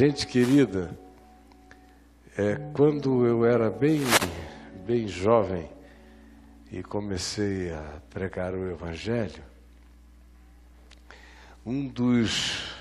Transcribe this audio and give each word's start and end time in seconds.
Gente 0.00 0.26
querida, 0.26 0.98
é, 2.34 2.56
quando 2.72 3.26
eu 3.26 3.44
era 3.44 3.68
bem, 3.68 4.00
bem 4.86 5.06
jovem 5.06 5.68
e 6.72 6.82
comecei 6.82 7.70
a 7.70 8.00
pregar 8.08 8.54
o 8.54 8.70
Evangelho, 8.70 9.44
um 11.66 11.86
dos 11.86 12.74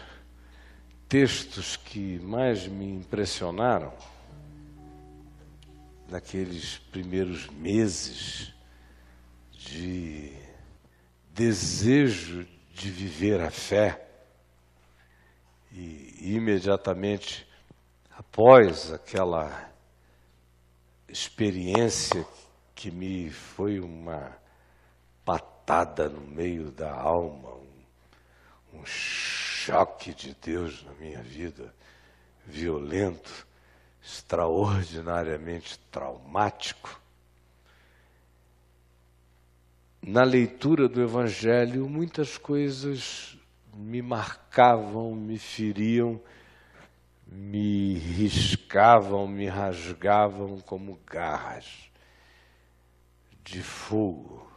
textos 1.10 1.76
que 1.76 2.20
mais 2.20 2.66
me 2.70 2.90
impressionaram 2.90 3.92
naqueles 6.08 6.78
primeiros 6.90 7.50
meses 7.50 8.54
de 9.52 10.32
desejo 11.34 12.48
de 12.74 12.90
viver 12.90 13.42
a 13.42 13.52
fé 13.52 14.09
e 15.72 16.36
imediatamente 16.36 17.48
após 18.18 18.92
aquela 18.92 19.72
experiência 21.08 22.26
que 22.76 22.92
me 22.92 23.30
foi 23.30 23.80
uma 23.80 24.38
patada 25.24 26.10
no 26.10 26.22
meio 26.22 26.72
da 26.72 26.94
alma, 26.94 27.50
um, 27.50 28.80
um 28.80 28.86
choque 28.86 30.14
de 30.14 30.36
Deus 30.42 30.84
na 30.84 30.94
minha 30.94 31.22
vida, 31.22 31.74
violento, 32.46 33.48
extraordinariamente 34.02 35.80
traumático. 35.92 37.00
Na 40.02 40.24
leitura 40.24 40.88
do 40.88 41.02
Evangelho, 41.02 41.88
muitas 41.88 42.38
coisas 42.38 43.39
me 43.80 44.02
marcavam, 44.02 45.16
me 45.16 45.40
feriam, 45.40 46.22
me 47.26 47.94
riscavam, 47.98 49.26
me 49.26 49.48
rasgavam 49.48 50.60
como 50.60 51.00
garras 51.08 51.90
de 53.42 53.64
fogo. 53.64 54.52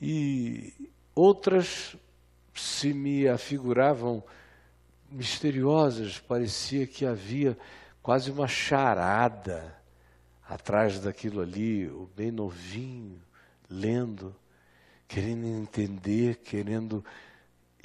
E 0.00 0.74
outras 1.14 1.96
se 2.52 2.92
me 2.92 3.28
afiguravam 3.28 4.24
misteriosas, 5.08 6.18
parecia 6.18 6.84
que 6.84 7.06
havia 7.06 7.56
quase 8.02 8.32
uma 8.32 8.48
charada 8.48 9.80
atrás 10.48 10.98
daquilo 10.98 11.40
ali, 11.40 11.86
o 11.86 12.10
bem 12.16 12.32
novinho, 12.32 13.22
lendo, 13.70 14.34
querendo 15.06 15.46
entender, 15.46 16.36
querendo 16.38 17.04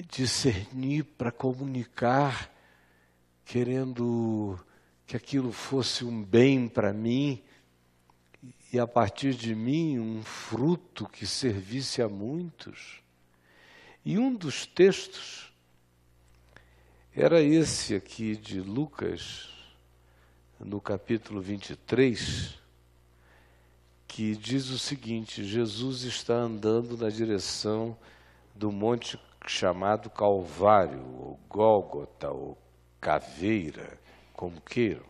discernir 0.06 1.04
para 1.04 1.32
comunicar, 1.32 2.52
querendo 3.44 4.58
que 5.06 5.16
aquilo 5.16 5.52
fosse 5.52 6.04
um 6.04 6.22
bem 6.22 6.68
para 6.68 6.92
mim 6.92 7.42
e 8.72 8.78
a 8.78 8.86
partir 8.86 9.34
de 9.34 9.54
mim 9.54 9.98
um 9.98 10.22
fruto 10.22 11.08
que 11.08 11.26
servisse 11.26 12.02
a 12.02 12.08
muitos. 12.08 13.02
E 14.04 14.18
um 14.18 14.34
dos 14.34 14.66
textos 14.66 15.52
era 17.14 17.42
esse 17.42 17.94
aqui 17.94 18.36
de 18.36 18.60
Lucas, 18.60 19.48
no 20.60 20.80
capítulo 20.80 21.40
23, 21.40 22.58
que 24.06 24.36
diz 24.36 24.70
o 24.70 24.78
seguinte: 24.78 25.42
Jesus 25.44 26.02
está 26.02 26.34
andando 26.34 26.96
na 26.96 27.08
direção 27.08 27.96
do 28.54 28.70
monte 28.70 29.18
chamado 29.50 30.10
Calvário, 30.10 31.04
ou 31.18 31.40
Gólgota, 31.48 32.30
ou 32.30 32.58
Caveira, 33.00 33.98
como 34.32 34.60
queiram. 34.60 35.06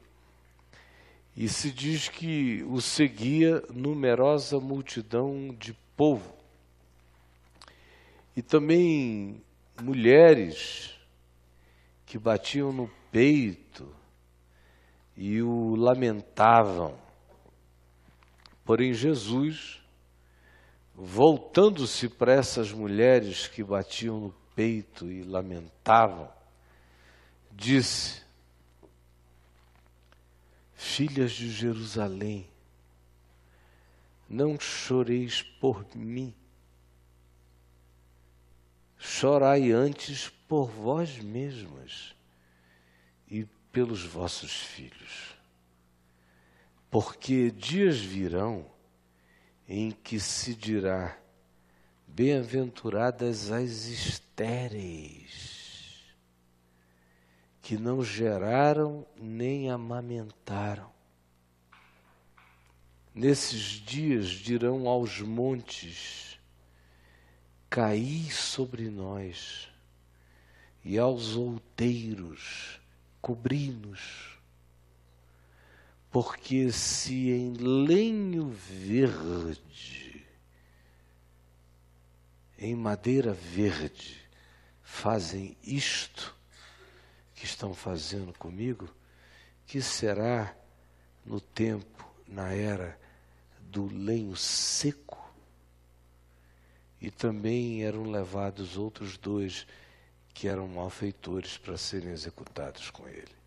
E 1.37 1.49
se 1.49 1.71
diz 1.71 2.09
que 2.09 2.65
o 2.65 2.81
seguia 2.81 3.62
numerosa 3.72 4.59
multidão 4.59 5.54
de 5.59 5.72
povo. 5.97 6.34
E 8.37 8.43
também 8.43 9.43
mulheres 9.81 10.98
que 12.04 12.19
batiam 12.19 12.72
no 12.72 12.91
peito 13.12 13.94
e 15.16 15.43
o 15.43 15.75
lamentavam. 15.75 16.97
Porém, 18.65 18.93
Jesus 18.93 19.82
voltando-se 21.00 22.09
para 22.09 22.32
essas 22.32 22.72
mulheres 22.72 23.47
que 23.47 23.62
batiam 23.62 24.19
no 24.19 24.32
peito 24.56 25.09
e 25.09 25.22
lamentavam, 25.22 26.28
disse: 27.53 28.20
Filhas 30.75 31.31
de 31.31 31.53
Jerusalém, 31.53 32.50
não 34.28 34.59
choreis 34.59 35.41
por 35.41 35.86
mim, 35.94 36.34
chorai 38.98 39.70
antes 39.70 40.28
por 40.48 40.69
vós 40.69 41.16
mesmas 41.19 42.12
e 43.30 43.44
pelos 43.70 44.04
vossos 44.04 44.53
filhos, 44.53 45.36
porque 46.91 47.53
dias 47.53 48.00
virão 48.00 48.78
em 49.69 49.91
que 49.91 50.19
se 50.19 50.55
dirá: 50.55 51.19
Bem-aventuradas 52.06 53.51
as 53.51 53.84
estéreis, 53.87 55.27
que 57.61 57.77
não 57.77 58.03
geraram 58.03 59.07
nem 59.15 59.71
amamentaram. 59.71 60.91
Nesses 63.15 63.61
dias 63.61 64.28
dirão 64.28 64.89
aos 64.89 65.21
montes: 65.21 66.39
Caí 67.69 68.31
sobre 68.31 68.89
nós, 68.89 69.69
e 70.83 70.99
aos 70.99 71.37
outeiros: 71.37 72.81
Cobri-nos 73.21 74.38
porque 76.11 76.73
se 76.73 77.31
em 77.31 77.53
lenho 77.55 78.49
verde, 78.49 80.27
em 82.59 82.75
madeira 82.75 83.33
verde, 83.33 84.19
fazem 84.83 85.57
isto 85.63 86.35
que 87.35 87.45
estão 87.45 87.75
fazendo 87.75 88.33
comigo, 88.33 88.89
que 89.67 89.83
será 89.83 90.57
no 91.25 91.41
tempo, 91.41 92.09
na 92.27 92.53
era 92.53 92.99
do 93.61 93.87
lenho 93.87 94.35
seco? 94.35 95.19
E 97.01 97.11
também 97.11 97.85
eram 97.85 98.11
levados 98.11 98.77
outros 98.77 99.17
dois 99.17 99.67
que 100.35 100.49
eram 100.49 100.67
malfeitores 100.67 101.59
para 101.59 101.77
serem 101.77 102.11
executados 102.11 102.91
com 102.91 103.07
ele. 103.09 103.39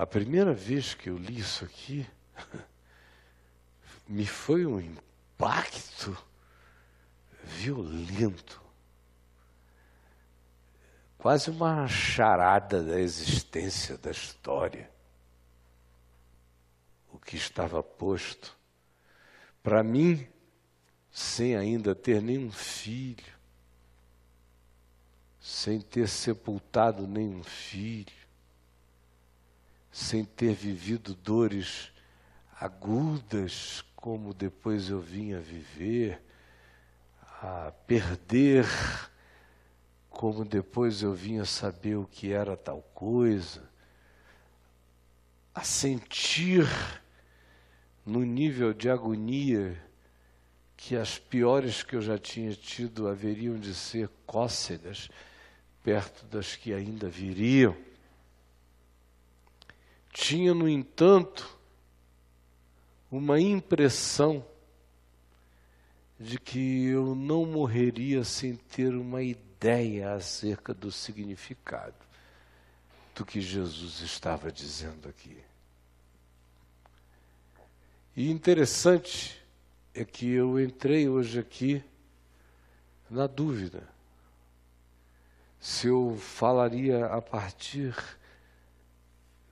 A 0.00 0.06
primeira 0.06 0.54
vez 0.54 0.94
que 0.94 1.10
eu 1.10 1.18
li 1.18 1.40
isso 1.40 1.62
aqui, 1.62 2.08
me 4.08 4.24
foi 4.24 4.64
um 4.64 4.80
impacto 4.80 6.16
violento. 7.44 8.62
Quase 11.18 11.50
uma 11.50 11.86
charada 11.86 12.82
da 12.82 12.98
existência, 12.98 13.98
da 13.98 14.10
história. 14.10 14.90
O 17.12 17.18
que 17.18 17.36
estava 17.36 17.82
posto. 17.82 18.56
Para 19.62 19.82
mim, 19.82 20.26
sem 21.10 21.54
ainda 21.54 21.94
ter 21.94 22.22
nenhum 22.22 22.50
filho, 22.50 23.34
sem 25.38 25.78
ter 25.78 26.08
sepultado 26.08 27.06
nenhum 27.06 27.44
filho, 27.44 28.19
sem 29.90 30.24
ter 30.24 30.54
vivido 30.54 31.14
dores 31.14 31.90
agudas, 32.60 33.84
como 33.96 34.32
depois 34.32 34.88
eu 34.88 35.00
vim 35.00 35.34
a 35.34 35.40
viver, 35.40 36.22
a 37.42 37.72
perder, 37.86 38.66
como 40.08 40.44
depois 40.44 41.02
eu 41.02 41.14
vim 41.14 41.38
a 41.38 41.44
saber 41.44 41.96
o 41.96 42.06
que 42.06 42.32
era 42.32 42.56
tal 42.56 42.82
coisa, 42.94 43.68
a 45.54 45.64
sentir 45.64 46.66
no 48.04 48.24
nível 48.24 48.72
de 48.72 48.88
agonia 48.88 49.80
que 50.76 50.96
as 50.96 51.18
piores 51.18 51.82
que 51.82 51.94
eu 51.94 52.00
já 52.00 52.16
tinha 52.16 52.54
tido 52.54 53.08
haveriam 53.08 53.58
de 53.58 53.74
ser 53.74 54.08
cócegas 54.26 55.10
perto 55.82 56.24
das 56.26 56.56
que 56.56 56.72
ainda 56.72 57.08
viriam. 57.08 57.76
Tinha, 60.12 60.52
no 60.52 60.68
entanto, 60.68 61.58
uma 63.10 63.40
impressão 63.40 64.44
de 66.18 66.38
que 66.38 66.86
eu 66.86 67.14
não 67.14 67.46
morreria 67.46 68.24
sem 68.24 68.54
ter 68.54 68.94
uma 68.94 69.22
ideia 69.22 70.14
acerca 70.14 70.74
do 70.74 70.92
significado 70.92 71.94
do 73.14 73.24
que 73.24 73.40
Jesus 73.40 74.00
estava 74.00 74.52
dizendo 74.52 75.08
aqui. 75.08 75.38
E 78.16 78.30
interessante 78.30 79.40
é 79.94 80.04
que 80.04 80.28
eu 80.30 80.60
entrei 80.60 81.08
hoje 81.08 81.38
aqui 81.38 81.82
na 83.08 83.26
dúvida 83.26 83.88
se 85.58 85.86
eu 85.86 86.16
falaria 86.18 87.06
a 87.06 87.20
partir 87.20 87.94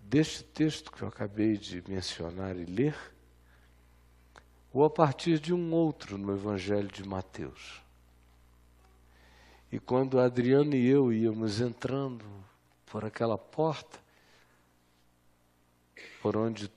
deste 0.08 0.43
texto 0.43 0.90
que 0.90 1.02
eu 1.02 1.08
acabei 1.08 1.58
de 1.58 1.84
mencionar 1.87 2.56
e 2.56 2.64
ler, 2.64 2.96
ou 4.72 4.82
a 4.82 4.88
partir 4.88 5.38
de 5.38 5.52
um 5.52 5.75
outro 5.75 6.16
no 6.16 6.32
Evangelho 6.32 6.88
de 6.88 7.06
Mateus. 7.06 7.82
E 9.70 9.78
quando 9.78 10.19
Adriano 10.19 10.75
e 10.75 10.87
eu 10.87 11.12
íamos 11.12 11.60
entrando 11.60 12.25
por 12.87 13.05
aquela 13.05 13.37
porta, 13.37 13.99
por 16.22 16.38
onde 16.38 16.72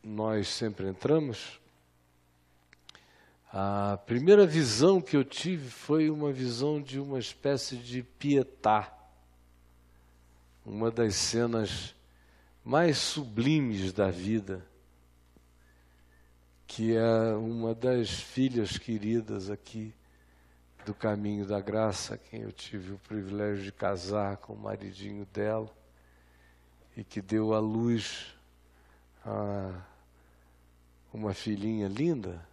nós 0.00 0.46
sempre 0.46 0.86
entramos, 0.86 1.60
a 3.52 3.98
primeira 4.06 4.46
visão 4.46 5.00
que 5.00 5.16
eu 5.16 5.24
tive 5.24 5.68
foi 5.68 6.08
uma 6.08 6.32
visão 6.32 6.80
de 6.80 7.00
uma 7.00 7.18
espécie 7.18 7.76
de 7.76 8.04
pietá, 8.04 8.96
uma 10.64 10.92
das 10.92 11.16
cenas 11.16 11.92
mais 12.64 12.98
sublimes 12.98 13.92
da 13.92 14.10
vida, 14.10 14.64
que 16.66 16.96
é 16.96 17.34
uma 17.34 17.74
das 17.74 18.10
filhas 18.10 18.78
queridas 18.78 19.50
aqui 19.50 19.92
do 20.86 20.94
Caminho 20.94 21.46
da 21.46 21.60
Graça, 21.60 22.16
quem 22.16 22.42
eu 22.42 22.52
tive 22.52 22.92
o 22.92 22.98
privilégio 22.98 23.64
de 23.64 23.72
casar 23.72 24.36
com 24.38 24.52
o 24.52 24.58
maridinho 24.58 25.26
dela 25.26 25.70
e 26.96 27.04
que 27.04 27.20
deu 27.20 27.52
à 27.54 27.58
luz 27.58 28.34
a 29.24 29.82
uma 31.12 31.34
filhinha 31.34 31.88
linda 31.88 32.46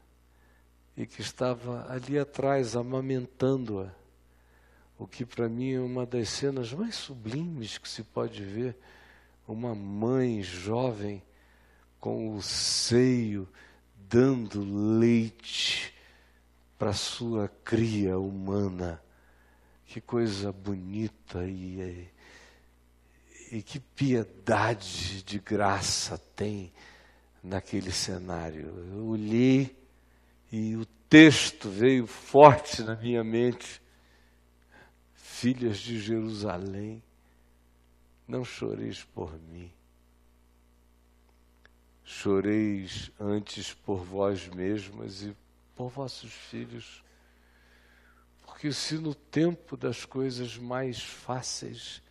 e 0.97 1.05
que 1.05 1.21
estava 1.21 1.89
ali 1.91 2.19
atrás 2.19 2.75
amamentando-a. 2.75 3.89
O 4.97 5.07
que 5.07 5.25
para 5.25 5.47
mim 5.47 5.73
é 5.73 5.79
uma 5.79 6.05
das 6.05 6.29
cenas 6.29 6.73
mais 6.73 6.95
sublimes 6.95 7.77
que 7.77 7.87
se 7.87 8.03
pode 8.03 8.43
ver, 8.43 8.75
uma 9.53 9.73
mãe 9.73 10.43
jovem 10.43 11.23
com 11.99 12.35
o 12.35 12.41
seio 12.41 13.47
dando 13.95 14.61
leite 14.97 15.93
para 16.77 16.93
sua 16.93 17.47
cria 17.63 18.17
humana. 18.17 19.01
Que 19.85 19.99
coisa 19.99 20.51
bonita 20.51 21.43
e, 21.45 22.07
e 23.51 23.61
que 23.63 23.79
piedade 23.79 25.23
de 25.23 25.39
graça 25.39 26.17
tem 26.35 26.71
naquele 27.43 27.91
cenário. 27.91 28.67
Eu 28.91 29.07
olhei 29.07 29.75
e 30.51 30.75
o 30.75 30.85
texto 31.09 31.69
veio 31.69 32.05
forte 32.05 32.83
na 32.83 32.95
minha 32.95 33.23
mente. 33.23 33.81
Filhas 35.15 35.79
de 35.79 35.99
Jerusalém, 35.99 37.01
não 38.29 38.45
choreis 38.45 39.03
por 39.03 39.33
mim. 39.39 39.71
Choreis 42.03 43.11
antes 43.19 43.73
por 43.73 44.03
vós 44.03 44.47
mesmas 44.47 45.23
e 45.23 45.35
por 45.75 45.89
vossos 45.89 46.31
filhos. 46.31 47.03
Porque 48.45 48.71
se 48.71 48.99
no 48.99 49.15
tempo 49.15 49.75
das 49.75 50.05
coisas 50.05 50.57
mais 50.57 51.01
fáceis, 51.01 52.03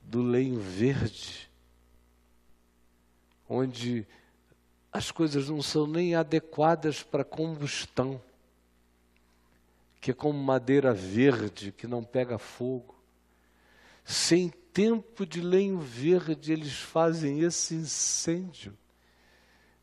do 0.00 0.22
lenho 0.22 0.60
verde, 0.60 1.50
onde 3.48 4.06
as 4.92 5.10
coisas 5.10 5.48
não 5.48 5.60
são 5.60 5.88
nem 5.88 6.14
adequadas 6.14 7.02
para 7.02 7.24
combustão, 7.24 8.22
que 10.00 10.12
é 10.12 10.14
como 10.14 10.38
madeira 10.38 10.94
verde 10.94 11.72
que 11.72 11.88
não 11.88 12.04
pega 12.04 12.38
fogo. 12.38 12.94
Sem 14.04 14.52
tempo 14.76 15.24
de 15.24 15.40
lenho 15.40 15.78
verde, 15.78 16.52
eles 16.52 16.78
fazem 16.78 17.40
esse 17.40 17.74
incêndio. 17.74 18.76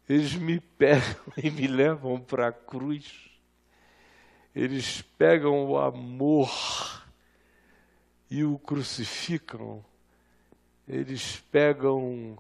Eles 0.08 0.36
me 0.36 0.60
pegam 0.60 1.24
e 1.36 1.50
me 1.50 1.66
levam 1.66 2.22
para 2.22 2.50
a 2.50 2.54
cruz. 2.54 3.32
Eles 4.56 5.02
pegam 5.02 5.66
o 5.66 5.80
amor 5.80 7.04
e 8.30 8.44
o 8.44 8.60
crucificam. 8.60 9.84
Eles 10.88 11.38
pegam 11.52 12.38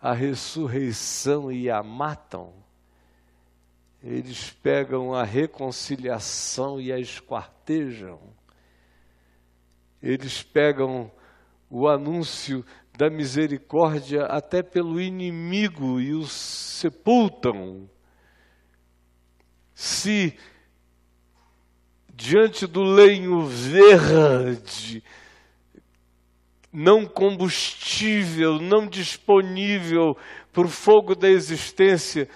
a 0.00 0.12
ressurreição 0.12 1.50
e 1.50 1.68
a 1.68 1.82
matam, 1.82 2.54
eles 4.00 4.50
pegam 4.50 5.12
a 5.12 5.24
reconciliação 5.24 6.80
e 6.80 6.92
a 6.92 6.98
esquartejam, 7.00 8.20
eles 10.00 10.42
pegam 10.42 11.10
o 11.70 11.88
anúncio 11.88 12.64
da 12.96 13.10
misericórdia 13.10 14.24
até 14.24 14.62
pelo 14.62 15.00
inimigo 15.00 16.00
e 16.00 16.14
o 16.14 16.24
sepultam. 16.26 17.88
Se 19.74 20.34
diante 22.14 22.66
do 22.66 22.82
lenho 22.82 23.42
verde 23.42 25.02
não 26.72 27.06
combustível, 27.06 28.58
não 28.58 28.86
disponível 28.86 30.14
para 30.52 30.66
o 30.66 30.68
fogo 30.68 31.14
da 31.14 31.28
existência, 31.28 32.28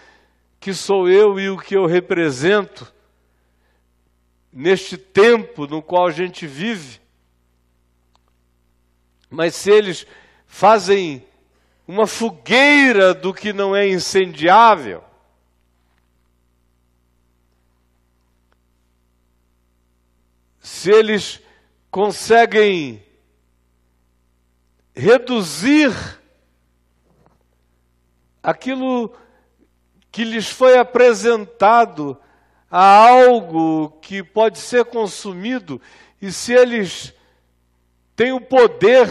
que 0.58 0.72
sou 0.72 1.08
eu 1.08 1.38
e 1.38 1.50
o 1.50 1.58
que 1.58 1.76
eu 1.76 1.86
represento, 1.86 2.90
neste 4.50 4.96
tempo 4.96 5.66
no 5.66 5.82
qual 5.82 6.06
a 6.06 6.10
gente 6.10 6.46
vive. 6.46 7.00
Mas 9.30 9.54
se 9.54 9.70
eles 9.70 10.04
fazem 10.44 11.24
uma 11.86 12.06
fogueira 12.06 13.14
do 13.14 13.32
que 13.32 13.52
não 13.52 13.74
é 13.74 13.88
incendiável, 13.88 15.04
se 20.60 20.90
eles 20.90 21.40
conseguem 21.90 23.02
reduzir 24.94 25.92
aquilo 28.42 29.14
que 30.10 30.24
lhes 30.24 30.48
foi 30.48 30.78
apresentado 30.78 32.18
a 32.70 33.08
algo 33.08 33.90
que 34.00 34.22
pode 34.22 34.58
ser 34.58 34.84
consumido, 34.84 35.80
e 36.20 36.32
se 36.32 36.52
eles 36.52 37.12
têm 38.20 38.32
o 38.32 38.40
poder 38.40 39.08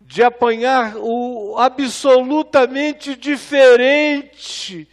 de 0.00 0.24
apanhar 0.24 0.96
o 0.96 1.56
absolutamente 1.56 3.14
diferente 3.14 4.88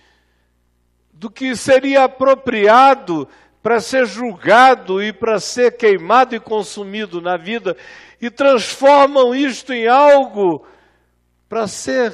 do 1.12 1.28
que 1.28 1.56
seria 1.56 2.04
apropriado 2.04 3.28
para 3.64 3.80
ser 3.80 4.06
julgado 4.06 5.02
e 5.02 5.12
para 5.12 5.40
ser 5.40 5.76
queimado 5.76 6.36
e 6.36 6.40
consumido 6.40 7.20
na 7.20 7.36
vida, 7.36 7.76
e 8.22 8.30
transformam 8.30 9.34
isto 9.34 9.74
em 9.74 9.88
algo 9.88 10.68
para 11.50 11.66
ser 11.66 12.14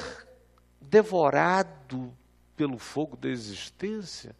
devorado 0.80 2.10
pelo 2.56 2.78
fogo 2.78 3.18
da 3.18 3.28
existência, 3.28 4.34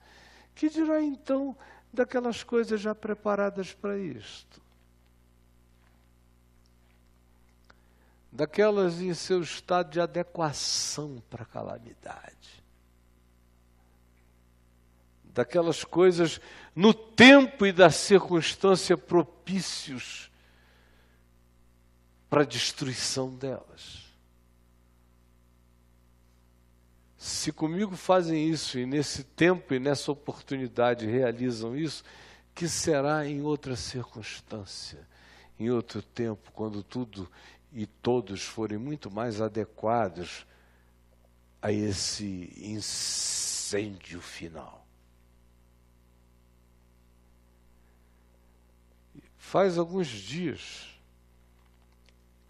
que 0.54 0.71
dirá 0.71 1.02
então 1.02 1.54
daquelas 1.92 2.42
coisas 2.42 2.80
já 2.80 2.95
preparadas 2.95 3.75
para 3.75 3.99
isto? 3.99 4.64
Daquelas 8.37 9.00
em 9.00 9.14
seu 9.14 9.40
estado 9.40 9.93
de 9.93 9.99
adequação 9.99 11.23
para 11.31 11.43
a 11.43 11.47
calamidade. 11.47 12.62
Daquelas 15.25 15.85
coisas 15.85 16.38
no 16.75 16.93
tempo 16.93 17.64
e 17.64 17.73
da 17.73 17.88
circunstância 17.88 18.95
propícios 18.95 20.31
para 22.28 22.43
a 22.43 22.45
destruição 22.45 23.35
delas. 23.35 24.05
Se 27.16 27.50
comigo 27.50 27.97
fazem 27.97 28.50
isso 28.50 28.78
e 28.78 28.85
nesse 28.85 29.25
tempo 29.25 29.73
e 29.73 29.78
nessa 29.78 30.12
oportunidade 30.12 31.07
realizam 31.07 31.75
isso, 31.75 32.05
que 32.55 32.69
será 32.69 33.26
em 33.26 33.40
outra 33.40 33.76
circunstância, 33.76 35.09
em 35.59 35.71
outro 35.71 36.02
tempo, 36.02 36.52
quando 36.52 36.83
tudo 36.83 37.26
e 37.73 37.87
todos 37.87 38.42
forem 38.42 38.78
muito 38.78 39.11
mais 39.11 39.40
adequados 39.40 40.46
a 41.61 41.73
esse 41.73 42.52
incêndio 42.56 44.20
final. 44.20 44.87
Faz 49.37 49.78
alguns 49.78 50.08
dias 50.08 50.88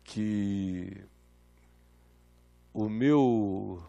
que 0.04 1.04
o 2.72 2.88
meu 2.88 3.82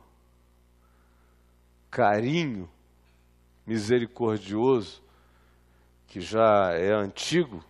carinho 1.92 2.70
misericordioso, 3.66 5.02
que 6.08 6.22
já 6.22 6.72
é 6.72 6.92
antigo, 6.92 7.64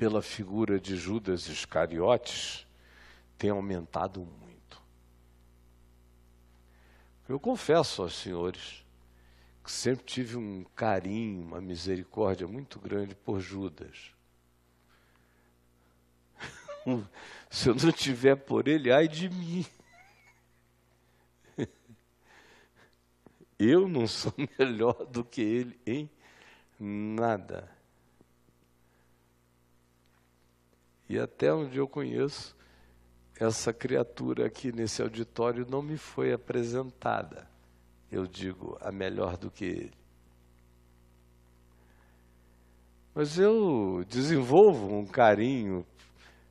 pela 0.00 0.22
figura 0.22 0.80
de 0.80 0.96
Judas 0.96 1.46
Iscariotes, 1.46 2.66
tem 3.36 3.50
aumentado 3.50 4.20
muito. 4.20 4.82
Eu 7.28 7.38
confesso 7.38 8.00
aos 8.00 8.14
senhores 8.14 8.82
que 9.62 9.70
sempre 9.70 10.06
tive 10.06 10.38
um 10.38 10.64
carinho, 10.74 11.42
uma 11.42 11.60
misericórdia 11.60 12.48
muito 12.48 12.78
grande 12.80 13.14
por 13.14 13.40
Judas. 13.40 14.14
Se 17.50 17.68
eu 17.68 17.74
não 17.74 17.92
tiver 17.92 18.36
por 18.36 18.68
ele, 18.68 18.90
ai 18.90 19.06
de 19.06 19.28
mim. 19.28 19.66
Eu 23.58 23.86
não 23.86 24.06
sou 24.06 24.32
melhor 24.58 25.04
do 25.04 25.22
que 25.22 25.42
ele 25.42 25.78
em 25.86 26.08
nada. 26.78 27.79
E 31.10 31.18
até 31.18 31.52
onde 31.52 31.76
eu 31.76 31.88
conheço, 31.88 32.56
essa 33.34 33.72
criatura 33.72 34.46
aqui 34.46 34.70
nesse 34.70 35.02
auditório 35.02 35.66
não 35.68 35.82
me 35.82 35.96
foi 35.96 36.32
apresentada. 36.32 37.50
Eu 38.12 38.28
digo, 38.28 38.78
a 38.80 38.92
melhor 38.92 39.36
do 39.36 39.50
que 39.50 39.64
ele. 39.64 39.92
Mas 43.12 43.38
eu 43.38 44.06
desenvolvo 44.08 44.96
um 44.96 45.04
carinho 45.04 45.84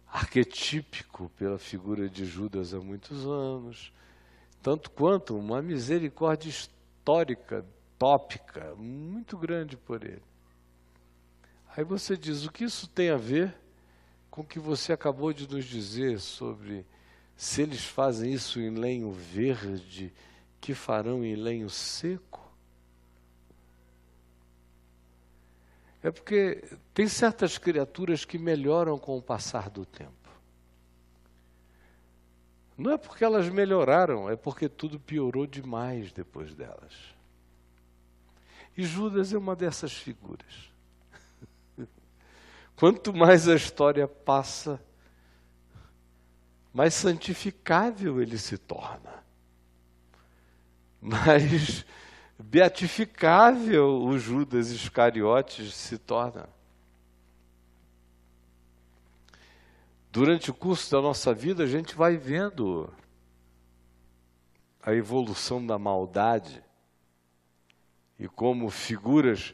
arquetípico 0.06 1.32
pela 1.38 1.58
figura 1.58 2.10
de 2.10 2.26
Judas 2.26 2.74
há 2.74 2.82
muitos 2.82 3.26
anos, 3.26 3.94
tanto 4.62 4.92
quanto 4.92 5.38
uma 5.38 5.62
misericórdia 5.62 6.50
histórica, 6.50 7.66
tópica, 7.98 8.76
muito 8.76 9.38
grande 9.38 9.78
por 9.78 10.04
ele. 10.04 10.22
Aí 11.78 11.86
você 11.86 12.18
diz: 12.18 12.46
o 12.46 12.52
que 12.52 12.66
isso 12.66 12.90
tem 12.90 13.10
a 13.10 13.16
ver 13.16 13.56
com 14.30 14.42
o 14.42 14.46
que 14.46 14.60
você 14.60 14.94
acabou 14.94 15.34
de 15.34 15.48
nos 15.48 15.66
dizer 15.66 16.20
sobre 16.20 16.86
se 17.36 17.62
eles 17.62 17.84
fazem 17.84 18.34
isso 18.34 18.60
em 18.60 18.70
lenho 18.70 19.12
verde, 19.12 20.14
que 20.60 20.74
farão 20.74 21.24
em 21.24 21.36
lenho 21.36 21.70
seco? 21.70 22.50
É 26.02 26.12
porque 26.12 26.64
tem 26.94 27.08
certas 27.08 27.58
criaturas 27.58 28.24
que 28.24 28.38
melhoram 28.38 28.98
com 28.98 29.18
o 29.18 29.22
passar 29.22 29.70
do 29.70 29.86
tempo. 29.86 30.14
Não 32.78 32.92
é 32.92 32.98
porque 32.98 33.26
elas 33.26 33.50
melhoraram, 33.50 34.30
é 34.30 34.38
porque 34.38 34.70
tudo 34.70 34.98
piorou 34.98 35.46
demais 35.46 36.14
depois 36.14 36.56
delas. 36.56 36.94
E 38.78 38.84
Judas 38.84 39.34
é 39.34 39.38
uma 39.38 39.54
dessas 39.54 39.92
figuras. 39.92 40.69
Quanto 42.80 43.14
mais 43.14 43.46
a 43.50 43.56
história 43.56 44.08
passa, 44.08 44.82
mais 46.74 46.94
santificável 46.94 48.22
ele 48.22 48.38
se 48.38 48.58
torna. 48.58 49.22
Mais 51.02 51.86
beatificável 52.40 54.02
o 54.02 54.18
Judas 54.18 54.70
Iscariotes 54.70 55.74
se 55.74 55.98
torna. 55.98 56.48
Durante 60.10 60.50
o 60.50 60.54
curso 60.54 60.90
da 60.90 61.02
nossa 61.02 61.34
vida, 61.34 61.66
a 61.66 61.68
gente 61.68 61.94
vai 61.94 62.16
vendo 62.16 62.90
a 64.82 64.94
evolução 64.94 65.68
da 65.68 65.78
maldade 65.78 66.64
e 68.18 68.30
como 68.30 68.70
figuras 68.70 69.54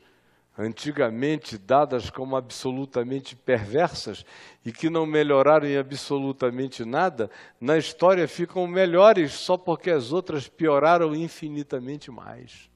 antigamente 0.58 1.58
dadas 1.58 2.10
como 2.10 2.36
absolutamente 2.36 3.36
perversas 3.36 4.26
e 4.66 4.72
que 4.72 4.90
não 4.90 5.06
melhoraram 5.06 5.68
em 5.68 5.78
absolutamente 5.78 6.86
nada, 6.86 7.30
na 7.60 7.78
história 7.78 8.28
ficam 8.28 8.66
melhores 8.66 9.34
só 9.34 9.58
porque 9.58 9.92
as 9.92 10.12
outras 10.12 10.48
pioraram 10.48 11.14
infinitamente 11.14 12.10
mais. 12.10 12.70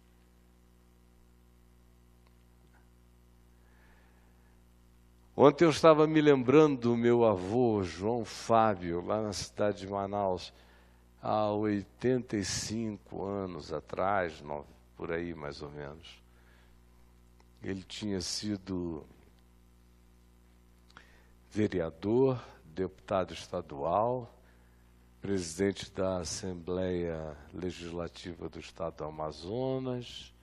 Ontem 5.36 5.64
eu 5.64 5.70
estava 5.70 6.06
me 6.06 6.20
lembrando 6.20 6.82
do 6.82 6.98
meu 6.98 7.24
avô, 7.24 7.82
João 7.82 8.26
Fábio, 8.26 9.06
lá 9.06 9.22
na 9.22 9.32
cidade 9.32 9.80
de 9.80 9.88
Manaus, 9.88 10.54
há 11.24 11.50
85 11.50 13.24
anos 13.24 13.72
atrás, 13.72 14.44
por 14.98 15.14
aí 15.14 15.34
mais 15.34 15.62
ou 15.62 15.70
menos. 15.70 16.20
Ele 17.62 17.84
tinha 17.84 18.22
sido 18.22 19.06
vereador, 21.50 22.42
deputado 22.64 23.34
estadual, 23.34 24.34
presidente 25.22 25.92
da 25.92 26.20
Assembleia 26.20 27.36
Legislativa 27.54 28.48
do 28.48 28.60
Estado 28.60 28.98
do 28.98 29.04
Amazonas, 29.06 30.34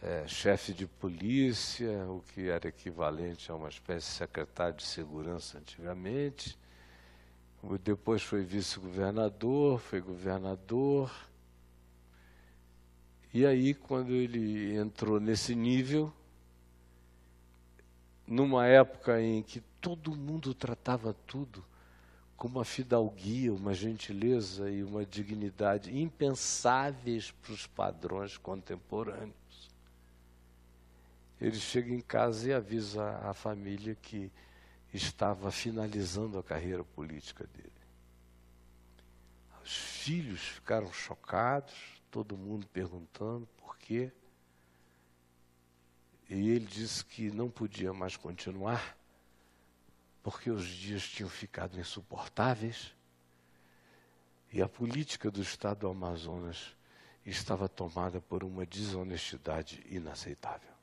é, 0.00 0.28
chefe 0.28 0.74
de 0.74 0.86
polícia, 0.86 2.06
o 2.10 2.22
que 2.32 2.48
era 2.48 2.68
equivalente 2.68 3.50
a 3.50 3.54
uma 3.54 3.68
espécie 3.68 4.06
de 4.06 4.12
secretário 4.12 4.76
de 4.76 4.84
segurança 4.84 5.58
antigamente. 5.58 6.58
Depois 7.82 8.22
foi 8.22 8.44
vice-governador, 8.44 9.80
foi 9.80 10.02
governador. 10.02 11.10
E 13.34 13.44
aí, 13.44 13.74
quando 13.74 14.12
ele 14.12 14.74
entrou 14.76 15.20
nesse 15.20 15.54
nível, 15.54 16.10
numa 18.26 18.66
época 18.66 19.20
em 19.20 19.42
que 19.42 19.60
todo 19.78 20.16
mundo 20.16 20.54
tratava 20.54 21.12
tudo 21.26 21.62
com 22.36 22.48
uma 22.48 22.64
fidalguia, 22.64 23.52
uma 23.52 23.74
gentileza 23.74 24.70
e 24.70 24.82
uma 24.82 25.04
dignidade 25.04 25.94
impensáveis 25.98 27.30
para 27.30 27.52
os 27.52 27.66
padrões 27.66 28.38
contemporâneos 28.38 29.44
ele 31.40 31.58
chega 31.58 31.92
em 31.92 32.00
casa 32.00 32.48
e 32.48 32.52
avisa 32.52 33.18
a 33.18 33.34
família 33.34 33.94
que 33.94 34.32
estava 34.92 35.50
finalizando 35.50 36.38
a 36.38 36.42
carreira 36.42 36.84
política 36.84 37.46
dele. 37.46 37.70
Os 39.62 39.74
filhos 39.74 40.40
ficaram 40.40 40.90
chocados, 40.92 41.93
todo 42.14 42.36
mundo 42.36 42.64
perguntando 42.68 43.44
por 43.56 43.76
quê. 43.76 44.12
E 46.30 46.50
ele 46.50 46.64
disse 46.64 47.04
que 47.04 47.28
não 47.28 47.50
podia 47.50 47.92
mais 47.92 48.16
continuar, 48.16 48.96
porque 50.22 50.48
os 50.48 50.64
dias 50.64 51.02
tinham 51.08 51.28
ficado 51.28 51.76
insuportáveis 51.76 52.94
e 54.52 54.62
a 54.62 54.68
política 54.68 55.28
do 55.28 55.42
Estado 55.42 55.80
do 55.80 55.88
Amazonas 55.88 56.76
estava 57.26 57.68
tomada 57.68 58.20
por 58.20 58.44
uma 58.44 58.64
desonestidade 58.64 59.84
inaceitável. 59.90 60.73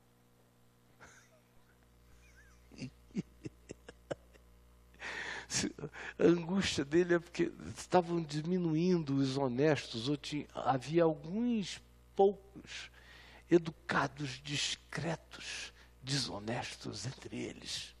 A 6.18 6.24
angústia 6.24 6.84
dele 6.84 7.14
é 7.14 7.18
porque 7.18 7.52
estavam 7.76 8.22
diminuindo 8.22 9.16
os 9.16 9.36
honestos, 9.36 10.08
ou 10.08 10.16
tinha, 10.16 10.46
havia 10.54 11.04
alguns 11.04 11.80
poucos 12.14 12.90
educados, 13.50 14.40
discretos, 14.42 15.72
desonestos 16.02 17.06
entre 17.06 17.36
eles. 17.36 17.94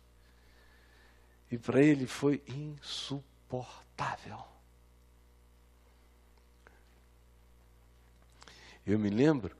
E 1.50 1.58
para 1.58 1.82
ele 1.82 2.06
foi 2.06 2.42
insuportável. 2.46 4.42
Eu 8.86 8.98
me 8.98 9.10
lembro 9.10 9.56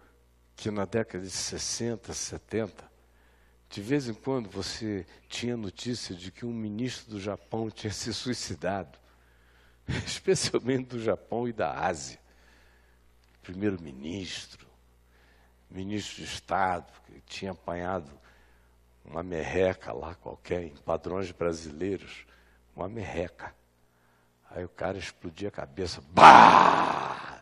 que 0.56 0.70
na 0.70 0.84
década 0.84 1.24
de 1.24 1.30
60, 1.30 2.12
70, 2.12 2.91
de 3.72 3.80
vez 3.80 4.06
em 4.06 4.12
quando 4.12 4.50
você 4.50 5.06
tinha 5.30 5.56
notícia 5.56 6.14
de 6.14 6.30
que 6.30 6.44
um 6.44 6.52
ministro 6.52 7.12
do 7.12 7.18
Japão 7.18 7.70
tinha 7.72 7.90
se 7.90 8.12
suicidado, 8.12 8.98
especialmente 10.06 10.88
do 10.88 11.02
Japão 11.02 11.48
e 11.48 11.54
da 11.54 11.72
Ásia. 11.72 12.20
Primeiro-ministro, 13.40 14.68
ministro 15.70 16.16
de 16.16 16.24
Estado, 16.24 16.92
que 17.06 17.20
tinha 17.22 17.52
apanhado 17.52 18.10
uma 19.06 19.22
merreca 19.22 19.90
lá 19.90 20.14
qualquer, 20.16 20.64
em 20.64 20.76
padrões 20.76 21.32
brasileiros, 21.32 22.26
uma 22.76 22.90
merreca. 22.90 23.54
Aí 24.50 24.64
o 24.64 24.68
cara 24.68 24.98
explodia 24.98 25.48
a 25.48 25.50
cabeça, 25.50 26.02
bah! 26.10 27.41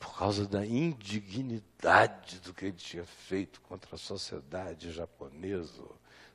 Por 0.00 0.16
causa 0.16 0.46
da 0.46 0.64
indignidade 0.64 2.40
do 2.40 2.54
que 2.54 2.64
ele 2.64 2.72
tinha 2.72 3.04
feito 3.04 3.60
contra 3.60 3.94
a 3.94 3.98
sociedade 3.98 4.90
japonesa, 4.90 5.84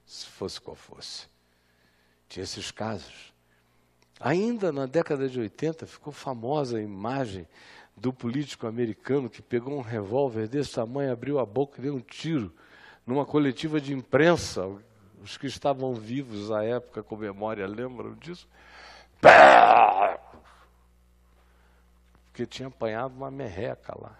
se 0.05 0.27
fosse 0.27 0.61
qual 0.61 0.75
fosse. 0.75 1.27
Tinha 2.29 2.43
esses 2.43 2.69
casos. 2.69 3.33
Ainda 4.19 4.71
na 4.71 4.85
década 4.85 5.27
de 5.27 5.39
80 5.39 5.87
ficou 5.87 6.13
famosa 6.13 6.77
a 6.77 6.81
imagem 6.81 7.47
do 7.97 8.13
político 8.13 8.67
americano 8.67 9.29
que 9.29 9.41
pegou 9.41 9.77
um 9.77 9.81
revólver 9.81 10.47
desse 10.47 10.73
tamanho, 10.73 11.11
abriu 11.11 11.39
a 11.39 11.45
boca 11.45 11.79
e 11.79 11.81
deu 11.81 11.95
um 11.95 11.99
tiro 11.99 12.53
numa 13.05 13.25
coletiva 13.25 13.81
de 13.81 13.93
imprensa. 13.93 14.69
Os 15.23 15.37
que 15.37 15.47
estavam 15.47 15.95
vivos 15.95 16.51
à 16.51 16.63
época 16.63 17.01
com 17.01 17.17
memória 17.17 17.65
lembram 17.65 18.13
disso? 18.13 18.47
Porque 22.35 22.45
tinha 22.45 22.67
apanhado 22.67 23.15
uma 23.15 23.31
merreca 23.31 23.97
lá, 23.97 24.13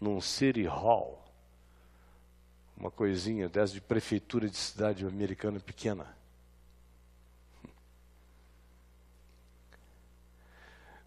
num 0.00 0.20
City 0.20 0.64
Hall. 0.64 1.24
Uma 2.76 2.90
coisinha 2.90 3.48
dessa 3.48 3.74
de 3.74 3.80
prefeitura 3.80 4.48
de 4.50 4.56
cidade 4.56 5.06
americana 5.06 5.60
pequena. 5.60 6.04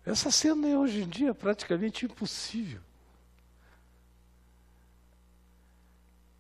Essa 0.06 0.32
cena 0.32 0.70
é 0.70 0.78
hoje 0.78 1.02
em 1.02 1.10
dia 1.10 1.36
praticamente 1.36 2.06
impossível. 2.06 2.80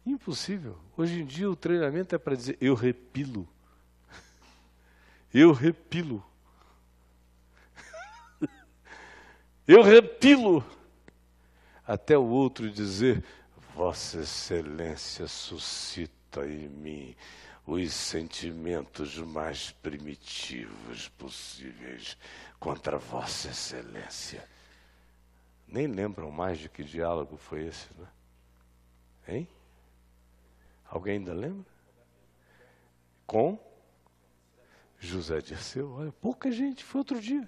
Impossível. 0.05 0.79
Hoje 0.95 1.19
em 1.19 1.25
dia 1.25 1.51
o 1.51 1.55
treinamento 1.57 2.15
é 2.15 2.17
para 2.17 2.33
dizer 2.33 2.57
eu 2.61 2.75
repilo. 2.75 3.45
Eu 5.33 5.51
repilo. 5.51 6.30
Eu 9.67 9.81
repilo. 9.81 10.65
Até 11.85 12.17
o 12.17 12.25
outro 12.25 12.69
dizer, 12.69 13.23
Vossa 13.75 14.21
Excelência 14.21 15.27
suscita 15.27 16.45
em 16.45 16.69
mim 16.69 17.15
os 17.65 17.93
sentimentos 17.93 19.17
mais 19.17 19.71
primitivos 19.71 21.09
possíveis 21.09 22.17
contra 22.59 22.97
Vossa 22.97 23.49
Excelência. 23.49 24.47
Nem 25.67 25.87
lembram 25.87 26.31
mais 26.31 26.59
de 26.59 26.67
que 26.67 26.83
diálogo 26.83 27.37
foi 27.37 27.65
esse, 27.67 27.87
né? 27.97 28.07
Hein? 29.27 29.47
Alguém 30.85 31.19
ainda 31.19 31.33
lembra? 31.33 31.71
Com 33.25 33.57
José 34.99 35.39
Dirceu. 35.39 35.91
Olha, 35.93 36.11
pouca 36.11 36.51
gente, 36.51 36.83
foi 36.83 36.99
outro 36.99 37.21
dia. 37.21 37.47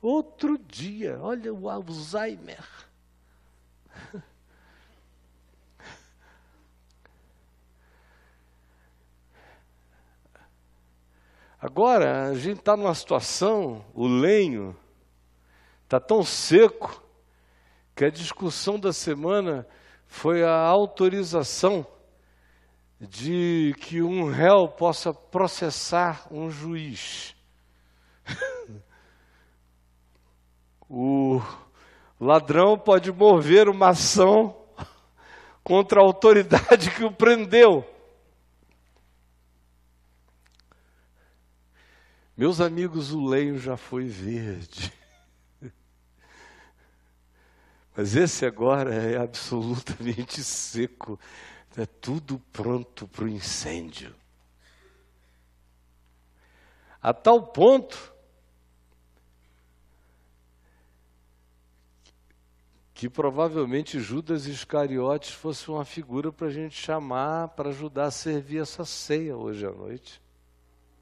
Outro 0.00 0.56
dia, 0.58 1.18
olha 1.20 1.52
o 1.52 1.68
Alzheimer. 1.68 2.64
Agora, 11.60 12.28
a 12.28 12.34
gente 12.34 12.60
está 12.60 12.76
numa 12.76 12.94
situação, 12.94 13.84
o 13.92 14.06
lenho 14.06 14.76
está 15.82 15.98
tão 15.98 16.22
seco, 16.22 17.02
que 17.96 18.04
a 18.04 18.10
discussão 18.10 18.78
da 18.78 18.92
semana 18.92 19.66
foi 20.06 20.44
a 20.44 20.56
autorização 20.56 21.84
de 23.00 23.74
que 23.80 24.00
um 24.00 24.30
réu 24.30 24.68
possa 24.68 25.12
processar 25.12 26.28
um 26.30 26.48
juiz. 26.48 27.34
o 30.88 31.42
ladrão 32.20 32.78
pode 32.78 33.12
mover 33.12 33.68
uma 33.68 33.90
ação 33.90 34.56
contra 35.62 36.00
a 36.00 36.02
autoridade 36.02 36.90
que 36.90 37.04
o 37.04 37.12
prendeu. 37.12 37.86
Meus 42.36 42.60
amigos, 42.60 43.12
o 43.12 43.24
leio 43.24 43.58
já 43.58 43.76
foi 43.76 44.06
verde. 44.06 44.92
Mas 47.96 48.14
esse 48.14 48.46
agora 48.46 48.94
é 48.94 49.18
absolutamente 49.18 50.42
seco. 50.44 51.18
É 51.76 51.84
tudo 51.84 52.38
pronto 52.52 53.08
para 53.08 53.24
o 53.24 53.28
incêndio. 53.28 54.14
A 57.02 57.12
tal 57.12 57.42
ponto 57.48 58.12
que 62.98 63.08
provavelmente 63.08 64.00
Judas 64.00 64.46
Iscariotes 64.46 65.30
fosse 65.30 65.70
uma 65.70 65.84
figura 65.84 66.32
para 66.32 66.48
a 66.48 66.50
gente 66.50 66.74
chamar 66.74 67.46
para 67.50 67.68
ajudar 67.68 68.06
a 68.06 68.10
servir 68.10 68.60
essa 68.60 68.84
ceia 68.84 69.36
hoje 69.36 69.64
à 69.64 69.70
noite. 69.70 70.20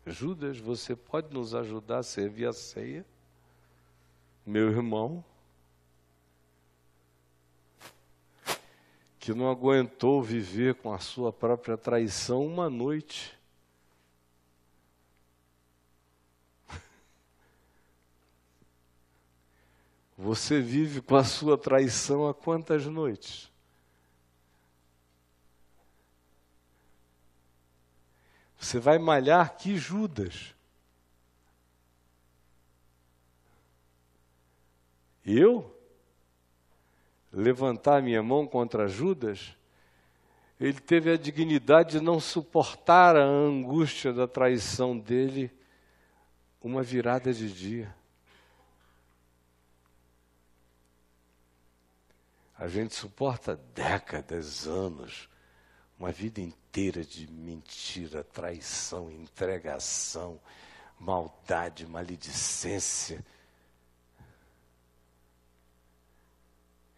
Judas, 0.04 0.58
você 0.58 0.94
pode 0.94 1.32
nos 1.32 1.54
ajudar 1.54 2.00
a 2.00 2.02
servir 2.02 2.48
a 2.48 2.52
ceia? 2.52 3.02
Meu 4.44 4.68
irmão, 4.68 5.24
que 9.18 9.32
não 9.32 9.50
aguentou 9.50 10.22
viver 10.22 10.74
com 10.74 10.92
a 10.92 10.98
sua 10.98 11.32
própria 11.32 11.78
traição 11.78 12.46
uma 12.46 12.68
noite. 12.68 13.35
Você 20.16 20.60
vive 20.60 21.02
com 21.02 21.14
a 21.14 21.24
sua 21.24 21.58
traição 21.58 22.26
há 22.26 22.32
quantas 22.32 22.86
noites? 22.86 23.50
Você 28.58 28.78
vai 28.78 28.98
malhar 28.98 29.56
que 29.56 29.76
Judas? 29.76 30.54
Eu? 35.24 35.72
Levantar 37.32 38.00
minha 38.00 38.22
mão 38.22 38.46
contra 38.46 38.88
Judas? 38.88 39.54
Ele 40.58 40.80
teve 40.80 41.12
a 41.12 41.18
dignidade 41.18 41.98
de 41.98 42.00
não 42.00 42.18
suportar 42.18 43.14
a 43.16 43.22
angústia 43.22 44.12
da 44.12 44.26
traição 44.26 44.98
dele 44.98 45.52
uma 46.66 46.82
virada 46.82 47.32
de 47.32 47.52
dia. 47.52 47.95
A 52.58 52.68
gente 52.68 52.94
suporta 52.94 53.54
décadas, 53.74 54.66
anos, 54.66 55.28
uma 55.98 56.10
vida 56.10 56.40
inteira 56.40 57.04
de 57.04 57.30
mentira, 57.30 58.24
traição, 58.24 59.10
entregação, 59.10 60.40
maldade, 60.98 61.86
maledicência. 61.86 63.22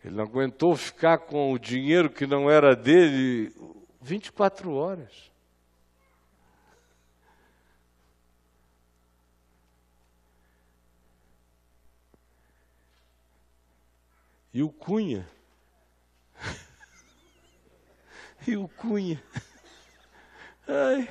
Ele 0.04 0.14
não 0.14 0.22
aguentou 0.24 0.76
ficar 0.76 1.18
com 1.18 1.52
o 1.52 1.58
dinheiro 1.58 2.08
que 2.08 2.24
não 2.24 2.48
era 2.48 2.76
dele 2.76 3.52
24 4.00 4.72
horas. 4.72 5.28
E 14.54 14.62
o 14.62 14.70
Cunha 14.70 15.28
e 18.48 18.56
o 18.56 18.66
Cunha. 18.66 19.22
Ai, 20.66 21.08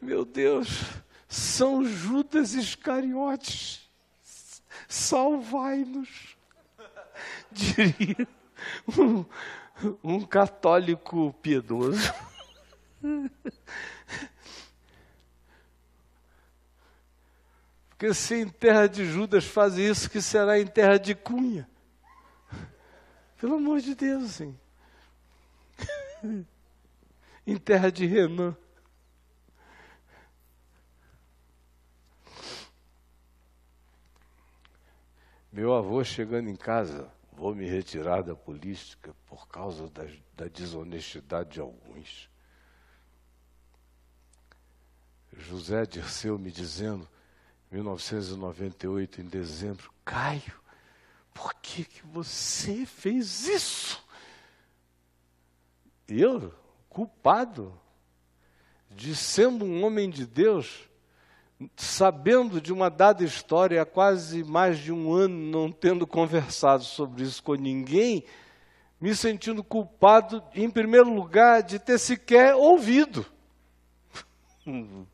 meu 0.00 0.24
Deus, 0.24 0.68
São 1.26 1.84
Judas 1.84 2.52
Iscariotes, 2.52 3.90
salvai-nos, 4.86 6.36
diria 7.50 8.28
um, 8.98 9.24
um 10.02 10.20
católico 10.20 11.32
piedoso. 11.40 12.12
Porque 17.88 18.12
se 18.12 18.34
em 18.34 18.48
terra 18.48 18.86
de 18.86 19.06
Judas 19.06 19.44
faz 19.44 19.78
isso, 19.78 20.10
que 20.10 20.20
será 20.20 20.58
em 20.58 20.66
terra 20.66 20.98
de 20.98 21.14
Cunha? 21.14 21.66
Pelo 23.38 23.56
amor 23.56 23.80
de 23.80 23.94
Deus, 23.94 24.32
sim. 24.32 24.58
Em 27.46 27.56
terra 27.56 27.90
de 27.90 28.06
Renan. 28.06 28.56
Meu 35.52 35.72
avô 35.72 36.02
chegando 36.02 36.48
em 36.48 36.56
casa, 36.56 37.08
vou 37.32 37.54
me 37.54 37.64
retirar 37.68 38.22
da 38.22 38.34
política 38.34 39.14
por 39.26 39.46
causa 39.46 39.88
da, 39.88 40.04
da 40.36 40.48
desonestidade 40.48 41.50
de 41.50 41.60
alguns. 41.60 42.28
José 45.32 45.86
Dirceu 45.86 46.38
me 46.38 46.50
dizendo, 46.50 47.08
1998, 47.70 49.20
em 49.20 49.26
dezembro, 49.26 49.92
Caio, 50.04 50.60
por 51.32 51.54
que, 51.54 51.84
que 51.84 52.06
você 52.06 52.86
fez 52.86 53.46
isso? 53.46 54.03
Eu, 56.08 56.52
culpado 56.88 57.78
de 58.90 59.14
sendo 59.14 59.64
um 59.64 59.84
homem 59.84 60.08
de 60.08 60.26
Deus, 60.26 60.88
sabendo 61.76 62.60
de 62.60 62.72
uma 62.72 62.88
dada 62.88 63.24
história 63.24 63.82
há 63.82 63.86
quase 63.86 64.44
mais 64.44 64.78
de 64.78 64.92
um 64.92 65.12
ano, 65.12 65.34
não 65.34 65.72
tendo 65.72 66.06
conversado 66.06 66.84
sobre 66.84 67.22
isso 67.24 67.42
com 67.42 67.54
ninguém, 67.54 68.24
me 69.00 69.14
sentindo 69.14 69.62
culpado, 69.62 70.42
em 70.54 70.70
primeiro 70.70 71.12
lugar, 71.12 71.62
de 71.62 71.78
ter 71.78 71.98
sequer 71.98 72.54
ouvido. 72.54 73.26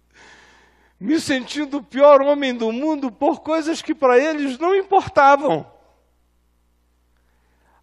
me 1.00 1.18
sentindo 1.18 1.78
o 1.78 1.82
pior 1.82 2.20
homem 2.20 2.54
do 2.54 2.70
mundo 2.70 3.10
por 3.10 3.40
coisas 3.40 3.80
que 3.80 3.94
para 3.94 4.18
eles 4.18 4.58
não 4.58 4.74
importavam. 4.74 5.66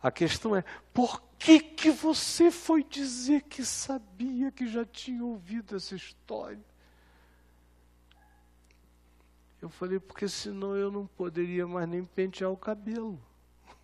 A 0.01 0.11
questão 0.11 0.55
é: 0.55 0.63
por 0.93 1.26
que, 1.37 1.59
que 1.59 1.91
você 1.91 2.51
foi 2.51 2.83
dizer 2.83 3.43
que 3.43 3.63
sabia 3.63 4.51
que 4.51 4.67
já 4.67 4.85
tinha 4.85 5.23
ouvido 5.23 5.75
essa 5.75 5.95
história? 5.95 6.59
Eu 9.61 9.69
falei, 9.69 9.99
porque 9.99 10.27
senão 10.27 10.75
eu 10.75 10.91
não 10.91 11.07
poderia 11.07 11.65
mais 11.67 11.87
nem 11.87 12.03
pentear 12.03 12.51
o 12.51 12.57
cabelo. 12.57 13.19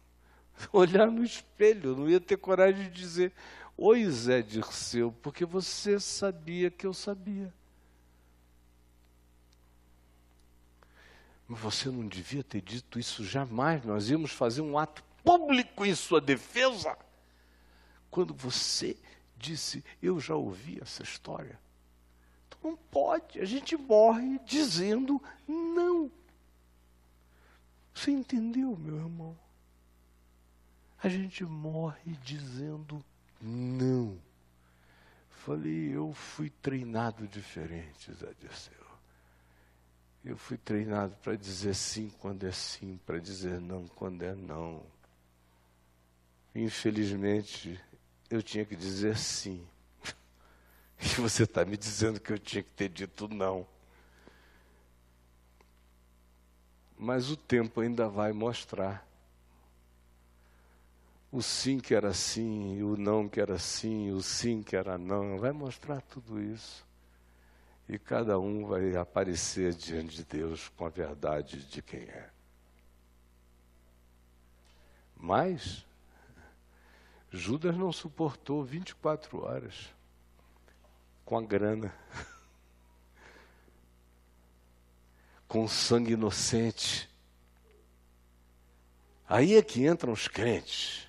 Olhar 0.71 1.09
no 1.09 1.23
espelho, 1.23 1.95
não 1.95 2.09
ia 2.09 2.19
ter 2.19 2.37
coragem 2.37 2.89
de 2.89 3.01
dizer, 3.01 3.33
oi 3.77 4.07
Zé 4.09 4.41
Dirceu, 4.41 5.11
porque 5.21 5.45
você 5.45 5.99
sabia 5.99 6.69
que 6.69 6.85
eu 6.85 6.93
sabia. 6.93 7.53
Mas 11.47 11.59
você 11.59 11.89
não 11.89 12.07
devia 12.07 12.43
ter 12.43 12.61
dito 12.61 12.99
isso 12.99 13.23
jamais, 13.23 13.83
nós 13.83 14.09
íamos 14.09 14.31
fazer 14.31 14.61
um 14.61 14.77
ato 14.77 15.03
público 15.23 15.85
em 15.85 15.95
sua 15.95 16.21
defesa. 16.21 16.95
Quando 18.13 18.31
você 18.31 18.95
disse, 19.35 19.83
eu 19.99 20.19
já 20.19 20.35
ouvi 20.35 20.79
essa 20.79 21.01
história. 21.01 21.59
Não 22.63 22.75
pode, 22.77 23.39
a 23.39 23.45
gente 23.45 23.75
morre 23.75 24.39
dizendo 24.45 25.19
não. 25.47 26.11
Você 27.91 28.11
entendeu, 28.11 28.77
meu 28.77 28.97
irmão? 28.97 29.35
A 31.01 31.09
gente 31.09 31.43
morre 31.43 32.15
dizendo 32.23 33.03
não. 33.41 34.15
Falei, 35.31 35.95
eu 35.95 36.13
fui 36.13 36.51
treinado 36.61 37.27
diferente, 37.27 38.13
Zé 38.13 38.31
Dirceu. 38.39 38.85
Eu 40.23 40.37
fui 40.37 40.59
treinado 40.59 41.15
para 41.15 41.35
dizer 41.35 41.73
sim 41.73 42.11
quando 42.19 42.45
é 42.45 42.51
sim, 42.51 42.99
para 43.07 43.17
dizer 43.17 43.59
não 43.59 43.87
quando 43.87 44.21
é 44.21 44.35
não. 44.35 44.83
Infelizmente, 46.53 47.81
eu 48.33 48.41
tinha 48.41 48.65
que 48.65 48.75
dizer 48.75 49.17
sim. 49.17 49.65
E 50.99 51.21
você 51.21 51.43
está 51.43 51.63
me 51.65 51.77
dizendo 51.77 52.19
que 52.19 52.31
eu 52.31 52.39
tinha 52.39 52.63
que 52.63 52.71
ter 52.71 52.89
dito 52.89 53.27
não. 53.27 53.67
Mas 56.97 57.29
o 57.29 57.35
tempo 57.35 57.81
ainda 57.81 58.07
vai 58.07 58.31
mostrar. 58.31 59.05
O 61.31 61.41
sim 61.41 61.79
que 61.79 61.93
era 61.93 62.13
sim, 62.13 62.81
o 62.83 62.95
não 62.95 63.27
que 63.27 63.41
era 63.41 63.57
sim, 63.57 64.11
o 64.11 64.21
sim 64.21 64.61
que 64.61 64.75
era 64.75 64.97
não, 64.97 65.37
vai 65.39 65.51
mostrar 65.51 65.99
tudo 66.01 66.41
isso. 66.41 66.85
E 67.89 67.99
cada 67.99 68.39
um 68.39 68.65
vai 68.65 68.95
aparecer 68.95 69.73
diante 69.73 70.15
de 70.15 70.23
Deus 70.23 70.69
com 70.69 70.85
a 70.85 70.89
verdade 70.89 71.65
de 71.65 71.81
quem 71.81 72.01
é. 72.01 72.29
Mas 75.17 75.85
Judas 77.35 77.75
não 77.75 77.91
suportou 77.91 78.63
24 78.63 79.43
horas 79.43 79.89
com 81.25 81.35
a 81.35 81.41
grana, 81.41 81.91
com 85.47 85.63
o 85.63 85.67
sangue 85.67 86.13
inocente. 86.13 87.09
Aí 89.27 89.55
é 89.55 89.63
que 89.63 89.87
entram 89.87 90.13
os 90.13 90.27
crentes. 90.27 91.07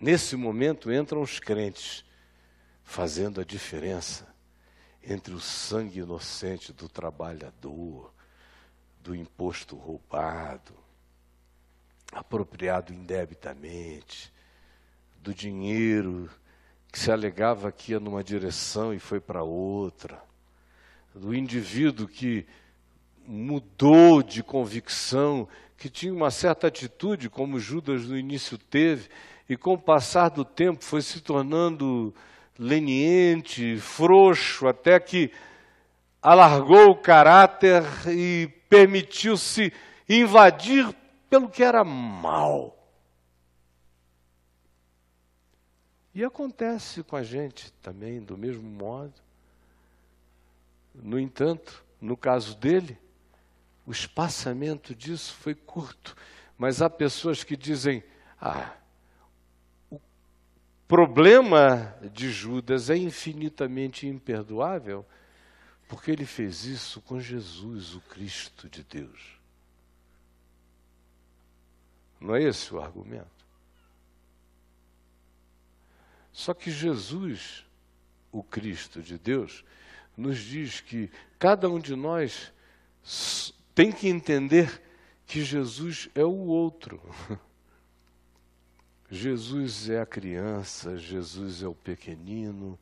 Nesse 0.00 0.36
momento 0.36 0.92
entram 0.92 1.22
os 1.22 1.40
crentes, 1.40 2.04
fazendo 2.84 3.40
a 3.40 3.44
diferença 3.44 4.32
entre 5.02 5.34
o 5.34 5.40
sangue 5.40 5.98
inocente 5.98 6.72
do 6.72 6.88
trabalhador, 6.88 8.14
do 9.00 9.12
imposto 9.12 9.74
roubado, 9.74 10.72
apropriado 12.12 12.92
indebitamente, 12.92 14.32
do 15.22 15.34
dinheiro 15.34 16.28
que 16.90 16.98
se 16.98 17.10
alegava 17.10 17.70
que 17.70 17.92
ia 17.92 18.00
numa 18.00 18.24
direção 18.24 18.94
e 18.94 18.98
foi 18.98 19.20
para 19.20 19.42
outra, 19.42 20.22
do 21.14 21.34
indivíduo 21.34 22.08
que 22.08 22.46
mudou 23.26 24.22
de 24.22 24.42
convicção, 24.42 25.46
que 25.76 25.90
tinha 25.90 26.12
uma 26.12 26.30
certa 26.30 26.66
atitude, 26.66 27.28
como 27.28 27.60
Judas 27.60 28.06
no 28.06 28.16
início 28.16 28.56
teve, 28.56 29.08
e 29.48 29.56
com 29.56 29.74
o 29.74 29.78
passar 29.78 30.30
do 30.30 30.44
tempo 30.44 30.82
foi 30.82 31.02
se 31.02 31.20
tornando 31.20 32.14
leniente, 32.58 33.76
frouxo, 33.76 34.66
até 34.66 34.98
que 34.98 35.30
alargou 36.22 36.90
o 36.90 36.96
caráter 36.96 37.82
e 38.08 38.48
permitiu-se 38.68 39.72
invadir 40.08 40.88
pelo 41.28 41.48
que 41.48 41.62
era 41.62 41.84
mal. 41.84 42.77
E 46.18 46.24
acontece 46.24 47.04
com 47.04 47.14
a 47.14 47.22
gente 47.22 47.72
também 47.74 48.20
do 48.20 48.36
mesmo 48.36 48.68
modo. 48.68 49.14
No 50.92 51.16
entanto, 51.16 51.84
no 52.00 52.16
caso 52.16 52.56
dele, 52.56 52.98
o 53.86 53.92
espaçamento 53.92 54.96
disso 54.96 55.32
foi 55.34 55.54
curto. 55.54 56.16
Mas 56.58 56.82
há 56.82 56.90
pessoas 56.90 57.44
que 57.44 57.56
dizem: 57.56 58.02
ah, 58.40 58.74
o 59.88 60.00
problema 60.88 61.96
de 62.12 62.32
Judas 62.32 62.90
é 62.90 62.96
infinitamente 62.96 64.04
imperdoável, 64.08 65.06
porque 65.86 66.10
ele 66.10 66.26
fez 66.26 66.64
isso 66.64 67.00
com 67.00 67.20
Jesus, 67.20 67.94
o 67.94 68.00
Cristo 68.00 68.68
de 68.68 68.82
Deus. 68.82 69.38
Não 72.20 72.34
é 72.34 72.42
esse 72.42 72.74
o 72.74 72.80
argumento? 72.80 73.37
Só 76.38 76.54
que 76.54 76.70
Jesus, 76.70 77.66
o 78.30 78.44
Cristo 78.44 79.02
de 79.02 79.18
Deus, 79.18 79.64
nos 80.16 80.38
diz 80.38 80.80
que 80.80 81.10
cada 81.36 81.68
um 81.68 81.80
de 81.80 81.96
nós 81.96 82.52
tem 83.74 83.90
que 83.90 84.06
entender 84.06 84.80
que 85.26 85.42
Jesus 85.42 86.08
é 86.14 86.22
o 86.22 86.46
outro. 86.46 87.02
Jesus 89.10 89.90
é 89.90 90.00
a 90.00 90.06
criança, 90.06 90.96
Jesus 90.96 91.60
é 91.60 91.66
o 91.66 91.74
pequenino, 91.74 92.78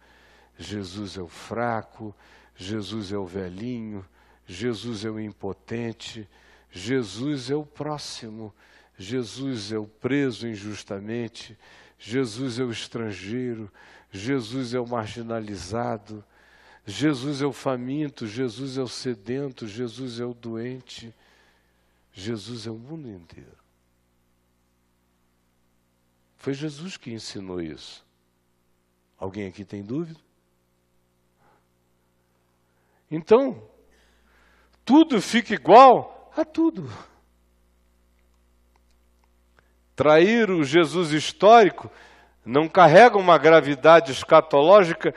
Jesus 0.59 1.17
é 1.17 1.23
o 1.23 1.27
fraco, 1.27 2.15
Jesus 2.55 3.11
é 3.11 3.17
o 3.17 3.25
velhinho, 3.25 4.05
Jesus 4.47 5.03
é 5.03 5.09
o 5.09 5.19
impotente, 5.19 6.29
Jesus 6.71 7.51
é 7.51 7.57
o 7.57 7.65
próximo, 7.65 8.55
Jesus 8.99 9.73
é 9.73 9.79
o 9.79 9.87
preso 9.87 10.47
injustamente, 10.47 11.57
Jesus 11.99 12.59
é 12.59 12.63
o 12.63 12.71
estrangeiro, 12.71 13.71
Jesus 14.11 14.75
é 14.75 14.81
o 14.81 14.87
marginalizado, 14.87 16.25
Jesus 16.87 17.43
é 17.43 17.47
o 17.47 17.53
faminto, 17.53 18.27
Jesus 18.27 18.79
é 18.79 18.83
o 18.83 18.89
sedento, 18.89 19.67
Jesus 19.67 20.21
é 20.21 20.25
o 20.25 20.35
doente, 20.35 21.15
Jesus 22.13 22.67
é 22.67 22.71
o 22.71 22.77
mundo 22.77 23.09
inteiro. 23.09 23.57
Foi 26.37 26.55
Jesus 26.55 26.97
que 26.97 27.13
ensinou 27.13 27.61
isso. 27.61 28.07
Alguém 29.19 29.49
aqui 29.49 29.65
tem 29.65 29.83
dúvida? 29.83 30.21
Então, 33.11 33.69
tudo 34.85 35.21
fica 35.21 35.55
igual 35.55 36.33
a 36.37 36.45
tudo. 36.45 36.89
Trair 39.97 40.51
o 40.51 40.63
Jesus 40.63 41.11
histórico 41.11 41.91
não 42.45 42.69
carrega 42.69 43.17
uma 43.17 43.39
gravidade 43.39 44.13
escatológica 44.13 45.15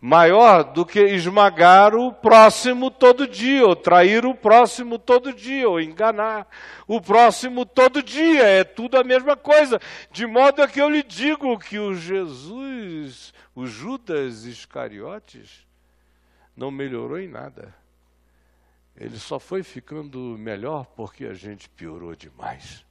maior 0.00 0.64
do 0.64 0.84
que 0.84 1.00
esmagar 1.00 1.94
o 1.94 2.12
próximo 2.12 2.90
todo 2.90 3.26
dia, 3.26 3.66
ou 3.66 3.74
trair 3.74 4.26
o 4.26 4.34
próximo 4.34 4.98
todo 4.98 5.32
dia, 5.32 5.66
ou 5.66 5.80
enganar 5.80 6.46
o 6.86 7.00
próximo 7.00 7.64
todo 7.64 8.02
dia. 8.02 8.42
É 8.42 8.64
tudo 8.64 8.98
a 8.98 9.04
mesma 9.04 9.36
coisa. 9.36 9.80
De 10.10 10.26
modo 10.26 10.66
que 10.68 10.80
eu 10.80 10.90
lhe 10.90 11.02
digo 11.02 11.58
que 11.58 11.78
o 11.78 11.94
Jesus, 11.94 13.32
o 13.54 13.66
Judas 13.66 14.44
Iscariotes, 14.44 15.66
não 16.56 16.70
melhorou 16.70 17.18
em 17.18 17.28
nada. 17.28 17.74
Ele 18.96 19.18
só 19.18 19.38
foi 19.38 19.62
ficando 19.62 20.18
melhor 20.38 20.84
porque 20.94 21.24
a 21.24 21.34
gente 21.34 21.68
piorou 21.68 22.14
demais. 22.14 22.84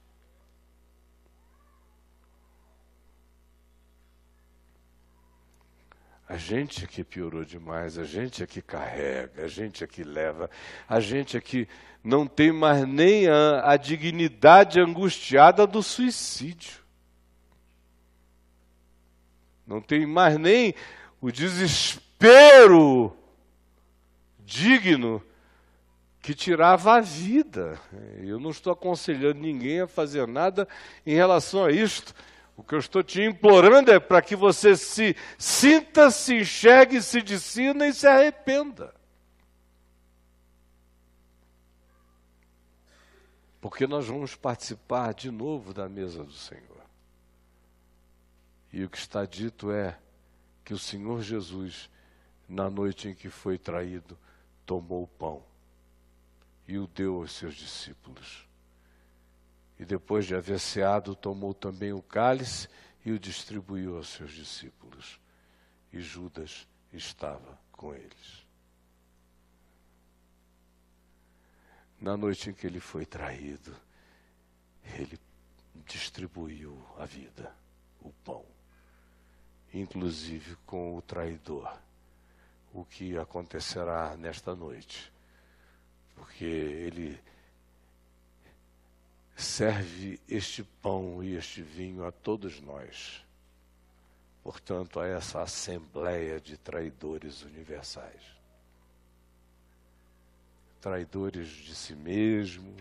A 6.28 6.36
gente 6.36 6.84
é 6.84 6.86
que 6.86 7.04
piorou 7.04 7.44
demais, 7.44 7.98
a 7.98 8.04
gente 8.04 8.42
é 8.42 8.46
que 8.46 8.62
carrega, 8.62 9.44
a 9.44 9.48
gente 9.48 9.84
é 9.84 9.86
que 9.86 10.02
leva, 10.02 10.50
a 10.88 10.98
gente 10.98 11.36
é 11.36 11.40
que 11.40 11.68
não 12.02 12.26
tem 12.26 12.50
mais 12.50 12.86
nem 12.86 13.28
a, 13.28 13.72
a 13.72 13.76
dignidade 13.76 14.80
angustiada 14.80 15.66
do 15.66 15.82
suicídio. 15.82 16.82
Não 19.66 19.80
tem 19.80 20.06
mais 20.06 20.38
nem 20.38 20.74
o 21.20 21.30
desespero 21.30 23.16
digno 24.38 25.22
que 26.20 26.34
tirava 26.34 26.94
a 26.94 27.00
vida. 27.00 27.78
Eu 28.22 28.40
não 28.40 28.50
estou 28.50 28.72
aconselhando 28.72 29.40
ninguém 29.40 29.80
a 29.80 29.86
fazer 29.86 30.26
nada 30.26 30.66
em 31.06 31.14
relação 31.14 31.64
a 31.64 31.70
isto. 31.70 32.14
O 32.56 32.62
que 32.62 32.74
eu 32.74 32.78
estou 32.78 33.02
te 33.02 33.20
implorando 33.20 33.90
é 33.90 33.98
para 33.98 34.22
que 34.22 34.36
você 34.36 34.76
se 34.76 35.16
sinta, 35.36 36.10
se 36.10 36.36
enxergue, 36.36 37.02
se 37.02 37.20
decida 37.20 37.86
e 37.86 37.92
se 37.92 38.06
arrependa. 38.06 38.94
Porque 43.60 43.86
nós 43.86 44.06
vamos 44.06 44.36
participar 44.36 45.14
de 45.14 45.30
novo 45.30 45.74
da 45.74 45.88
mesa 45.88 46.22
do 46.22 46.32
Senhor. 46.32 46.84
E 48.72 48.84
o 48.84 48.90
que 48.90 48.98
está 48.98 49.24
dito 49.24 49.70
é 49.72 49.98
que 50.64 50.74
o 50.74 50.78
Senhor 50.78 51.22
Jesus, 51.22 51.90
na 52.48 52.70
noite 52.70 53.08
em 53.08 53.14
que 53.14 53.28
foi 53.28 53.58
traído, 53.58 54.18
tomou 54.64 55.04
o 55.04 55.08
pão 55.08 55.42
e 56.68 56.78
o 56.78 56.86
deu 56.86 57.16
aos 57.16 57.32
seus 57.32 57.54
discípulos 57.54 58.43
e 59.78 59.84
depois 59.84 60.26
de 60.26 60.34
haver 60.34 60.60
ceado, 60.60 61.14
tomou 61.14 61.52
também 61.52 61.92
o 61.92 62.02
cálice 62.02 62.68
e 63.04 63.12
o 63.12 63.18
distribuiu 63.18 63.96
aos 63.96 64.08
seus 64.08 64.32
discípulos. 64.32 65.20
E 65.92 66.00
Judas 66.00 66.66
estava 66.92 67.58
com 67.72 67.94
eles. 67.94 68.44
Na 72.00 72.16
noite 72.16 72.50
em 72.50 72.52
que 72.52 72.66
ele 72.66 72.80
foi 72.80 73.06
traído, 73.06 73.74
ele 74.98 75.18
distribuiu 75.86 76.84
a 76.98 77.04
vida, 77.04 77.54
o 78.00 78.12
pão, 78.24 78.44
inclusive 79.72 80.56
com 80.66 80.96
o 80.96 81.02
traidor. 81.02 81.72
O 82.72 82.84
que 82.84 83.16
acontecerá 83.16 84.16
nesta 84.16 84.54
noite? 84.54 85.12
Porque 86.14 86.44
ele 86.44 87.20
serve 89.36 90.20
este 90.28 90.62
pão 90.62 91.22
e 91.22 91.34
este 91.34 91.62
vinho 91.62 92.04
a 92.04 92.12
todos 92.12 92.60
nós. 92.60 93.24
Portanto, 94.42 95.00
a 95.00 95.06
essa 95.06 95.42
assembleia 95.42 96.40
de 96.40 96.56
traidores 96.56 97.42
universais. 97.42 98.22
Traidores 100.80 101.48
de 101.48 101.74
si 101.74 101.94
mesmo, 101.94 102.76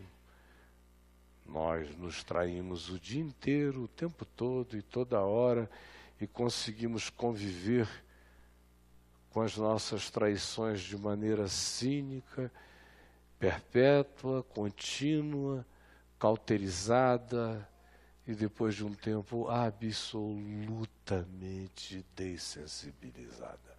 nós 1.45 1.95
nos 1.97 2.23
traímos 2.23 2.89
o 2.89 2.99
dia 2.99 3.21
inteiro, 3.21 3.83
o 3.83 3.87
tempo 3.87 4.25
todo 4.25 4.77
e 4.77 4.81
toda 4.81 5.21
hora, 5.21 5.69
e 6.19 6.27
conseguimos 6.27 7.09
conviver 7.09 7.87
com 9.31 9.41
as 9.41 9.57
nossas 9.57 10.09
traições 10.11 10.81
de 10.81 10.97
maneira 10.97 11.47
cínica, 11.47 12.51
perpétua, 13.39 14.43
contínua, 14.43 15.65
cauterizada 16.23 17.69
e 18.25 18.33
depois 18.33 18.73
de 18.75 18.85
um 18.85 18.93
tempo 18.93 19.49
absolutamente 19.49 22.05
dessensibilizada. 22.15 23.77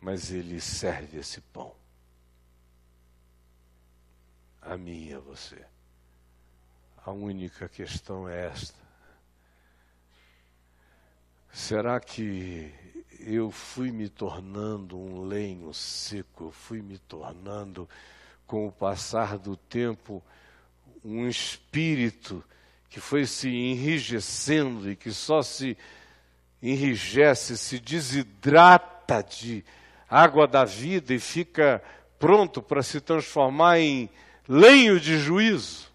Mas 0.00 0.30
ele 0.30 0.58
serve 0.58 1.18
esse 1.18 1.42
pão. 1.42 1.76
A 4.62 4.78
mim 4.78 5.08
e 5.08 5.12
a 5.12 5.20
você. 5.20 5.62
A 7.04 7.10
única 7.10 7.68
questão 7.68 8.26
é 8.26 8.46
esta. 8.46 8.80
Será 11.52 12.00
que 12.00 12.72
eu 13.26 13.50
fui 13.50 13.90
me 13.90 14.08
tornando 14.08 14.98
um 14.98 15.24
lenho 15.24 15.72
seco, 15.72 16.44
eu 16.44 16.50
fui 16.50 16.82
me 16.82 16.98
tornando, 16.98 17.88
com 18.46 18.66
o 18.66 18.72
passar 18.72 19.38
do 19.38 19.56
tempo, 19.56 20.22
um 21.04 21.28
espírito 21.28 22.44
que 22.88 23.00
foi 23.00 23.26
se 23.26 23.48
enrijecendo 23.48 24.90
e 24.90 24.96
que 24.96 25.12
só 25.12 25.42
se 25.42 25.76
enrijece, 26.62 27.56
se 27.56 27.78
desidrata 27.78 29.22
de 29.22 29.64
água 30.08 30.46
da 30.46 30.64
vida 30.64 31.14
e 31.14 31.18
fica 31.18 31.82
pronto 32.18 32.62
para 32.62 32.82
se 32.82 33.00
transformar 33.00 33.80
em 33.80 34.10
lenho 34.48 35.00
de 35.00 35.18
juízo. 35.18 35.91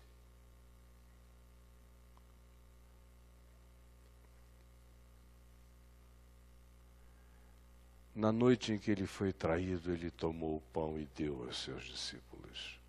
Na 8.18 8.32
noite 8.32 8.74
em 8.74 8.80
que 8.80 8.90
ele 8.90 9.06
foi 9.06 9.32
traído, 9.32 9.94
ele 9.94 10.10
tomou 10.10 10.58
o 10.58 10.62
pão 10.74 10.98
e 10.98 11.06
deu 11.16 11.44
aos 11.44 11.62
seus 11.62 11.84
discípulos. 11.84 12.80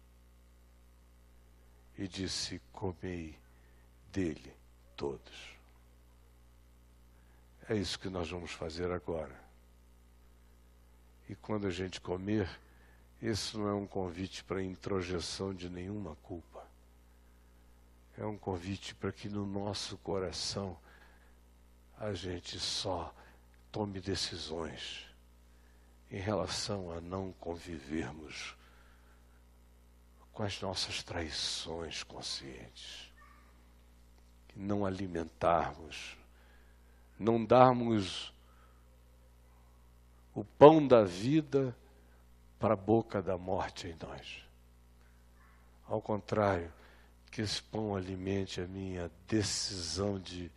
E 1.98 2.08
disse: 2.08 2.58
Comei 2.72 3.38
dele 4.10 4.54
todos. 4.96 5.54
É 7.68 7.76
isso 7.76 7.98
que 7.98 8.08
nós 8.08 8.30
vamos 8.30 8.52
fazer 8.52 8.90
agora. 8.90 9.38
E 11.28 11.34
quando 11.34 11.66
a 11.66 11.70
gente 11.70 12.00
comer, 12.00 12.48
isso 13.20 13.58
não 13.58 13.68
é 13.68 13.74
um 13.74 13.86
convite 13.86 14.42
para 14.42 14.62
introjeção 14.62 15.52
de 15.52 15.68
nenhuma 15.68 16.16
culpa. 16.22 16.66
É 18.16 18.24
um 18.24 18.38
convite 18.38 18.94
para 18.94 19.12
que 19.12 19.28
no 19.28 19.44
nosso 19.44 19.98
coração 19.98 20.74
a 21.98 22.14
gente 22.14 22.58
só 22.58 23.14
tome 23.70 24.00
decisões 24.00 25.07
em 26.10 26.18
relação 26.18 26.90
a 26.92 27.00
não 27.00 27.32
convivermos 27.32 28.56
com 30.32 30.42
as 30.42 30.60
nossas 30.60 31.02
traições 31.02 32.02
conscientes, 32.02 33.12
não 34.54 34.86
alimentarmos, 34.86 36.16
não 37.18 37.44
darmos 37.44 38.32
o 40.34 40.44
pão 40.44 40.86
da 40.86 41.02
vida 41.02 41.76
para 42.58 42.74
a 42.74 42.76
boca 42.76 43.20
da 43.20 43.36
morte 43.36 43.88
em 43.88 43.96
nós. 44.00 44.44
Ao 45.88 46.00
contrário, 46.00 46.72
que 47.30 47.42
esse 47.42 47.62
pão 47.62 47.94
alimente 47.94 48.60
a 48.60 48.66
minha 48.66 49.10
decisão 49.26 50.18
de 50.18 50.50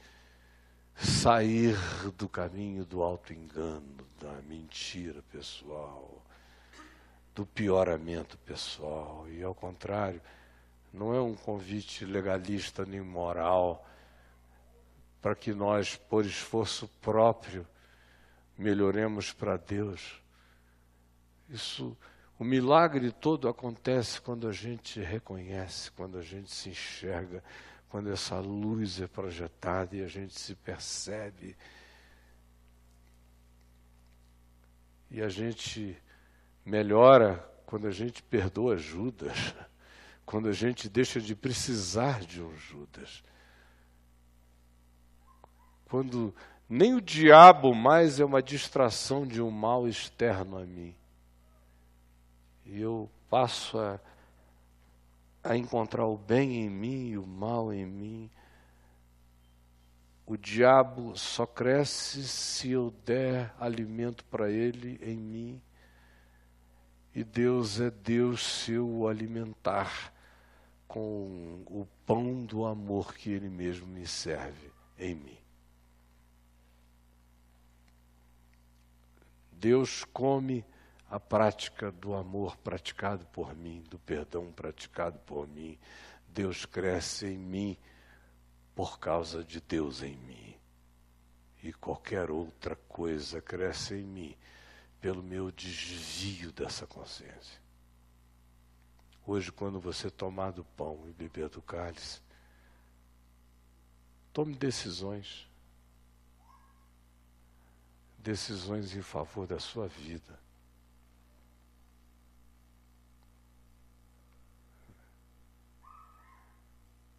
sair 0.96 1.76
do 2.18 2.30
caminho 2.30 2.86
do 2.86 3.02
auto-engano, 3.02 4.11
da 4.22 4.42
mentira 4.42 5.22
pessoal, 5.32 6.22
do 7.34 7.46
pioramento 7.46 8.38
pessoal. 8.40 9.26
E 9.30 9.42
ao 9.42 9.56
contrário, 9.56 10.22
não 10.94 11.14
é 11.14 11.22
um 11.22 11.34
convite 11.34 12.06
legalista 12.06 12.86
nem 12.86 13.02
moral 13.02 13.88
para 15.22 15.36
que 15.36 15.54
nós, 15.54 15.96
por 15.96 16.26
esforço 16.26 16.88
próprio, 17.02 17.68
melhoremos 18.58 19.32
para 19.32 19.58
Deus. 19.58 20.22
Isso, 21.50 21.98
o 22.38 22.44
milagre 22.44 23.12
todo 23.12 23.48
acontece 23.48 24.20
quando 24.20 24.48
a 24.48 24.52
gente 24.52 25.00
reconhece, 25.00 25.92
quando 25.92 26.18
a 26.18 26.22
gente 26.22 26.52
se 26.52 26.70
enxerga 26.70 27.44
quando 27.92 28.10
essa 28.10 28.40
luz 28.40 29.02
é 29.02 29.08
projetada 29.08 29.98
e 29.98 30.02
a 30.02 30.08
gente 30.08 30.40
se 30.40 30.56
percebe. 30.56 31.58
E 35.12 35.22
a 35.22 35.30
gente 35.30 35.96
melhora 36.66 37.48
quando 37.66 37.88
a 37.88 37.92
gente 37.92 38.24
perdoa 38.24 38.78
Judas, 38.78 39.54
quando 40.26 40.50
a 40.50 40.54
gente 40.54 40.90
deixa 40.90 41.22
de 41.22 41.36
precisar 41.36 42.22
de 42.22 42.42
um 42.42 42.56
Judas. 42.58 43.24
Quando 45.86 46.34
nem 46.68 46.96
o 46.96 47.02
diabo 47.02 47.76
mais 47.76 48.20
é 48.20 48.26
uma 48.26 48.42
distração 48.42 49.28
de 49.28 49.42
um 49.42 49.52
mal 49.52 49.88
externo 49.88 50.58
a 50.58 50.66
mim. 50.66 50.96
E 52.66 52.82
eu 52.82 53.10
passo 53.30 53.78
a 53.78 54.00
a 55.44 55.58
encontrar 55.58 56.06
o 56.06 56.18
bem 56.18 56.66
em 56.66 56.70
mim 56.70 57.10
e 57.10 57.18
o 57.18 57.26
mal 57.26 57.74
em 57.74 57.86
mim. 57.86 58.30
O 60.32 60.38
diabo 60.38 61.14
só 61.18 61.46
cresce 61.46 62.24
se 62.24 62.72
eu 62.72 62.90
der 63.06 63.54
alimento 63.60 64.24
para 64.24 64.50
ele 64.50 64.98
em 65.02 65.18
mim. 65.18 65.62
E 67.14 67.22
Deus 67.22 67.82
é 67.82 67.92
Deus 67.92 68.42
se 68.42 68.72
eu 68.72 68.90
o 68.90 69.10
alimentar 69.10 70.14
com 70.88 71.66
o 71.68 71.86
pão 72.06 72.46
do 72.46 72.66
amor 72.66 73.14
que 73.14 73.30
ele 73.30 73.50
mesmo 73.50 73.86
me 73.88 74.08
serve 74.08 74.72
em 74.98 75.16
mim. 75.16 75.38
Deus 79.52 80.06
come 80.14 80.64
a 81.10 81.20
prática 81.20 81.92
do 81.92 82.14
amor 82.14 82.56
praticado 82.56 83.26
por 83.34 83.54
mim, 83.54 83.84
do 83.90 84.00
perdão 84.00 84.50
praticado 84.50 85.20
por 85.26 85.46
mim. 85.46 85.78
Deus 86.30 86.66
cresce 86.66 87.26
em 87.26 87.38
mim 87.38 87.78
por 88.82 88.98
causa 88.98 89.44
de 89.44 89.62
Deus 89.62 90.02
em 90.02 90.18
mim. 90.18 90.58
E 91.62 91.72
qualquer 91.72 92.32
outra 92.32 92.76
coisa 92.76 93.40
cresce 93.40 93.94
em 93.94 94.04
mim 94.04 94.36
pelo 95.00 95.22
meu 95.22 95.52
desvio 95.52 96.52
dessa 96.52 96.88
consciência. 96.88 97.62
Hoje, 99.24 99.52
quando 99.52 99.80
você 99.80 100.10
tomar 100.10 100.50
do 100.50 100.64
pão 100.64 101.08
e 101.08 101.14
beber 101.14 101.48
do 101.48 101.62
cálice, 101.62 102.24
tome 104.34 104.56
decisões. 104.56 105.48
Decisões 108.18 108.96
em 108.96 109.04
favor 109.04 109.46
da 109.46 109.60
sua 109.60 109.88
vida. 109.88 110.40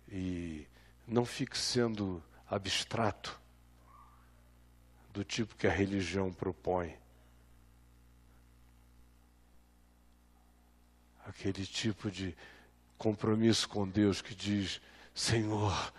E 0.08 0.66
não 1.12 1.26
fique 1.26 1.58
sendo 1.58 2.22
abstrato 2.48 3.38
do 5.12 5.22
tipo 5.22 5.54
que 5.54 5.66
a 5.66 5.70
religião 5.70 6.32
propõe. 6.32 6.96
Aquele 11.26 11.66
tipo 11.66 12.10
de 12.10 12.34
compromisso 12.96 13.68
com 13.68 13.86
Deus 13.86 14.22
que 14.22 14.34
diz: 14.34 14.80
Senhor, 15.14 15.92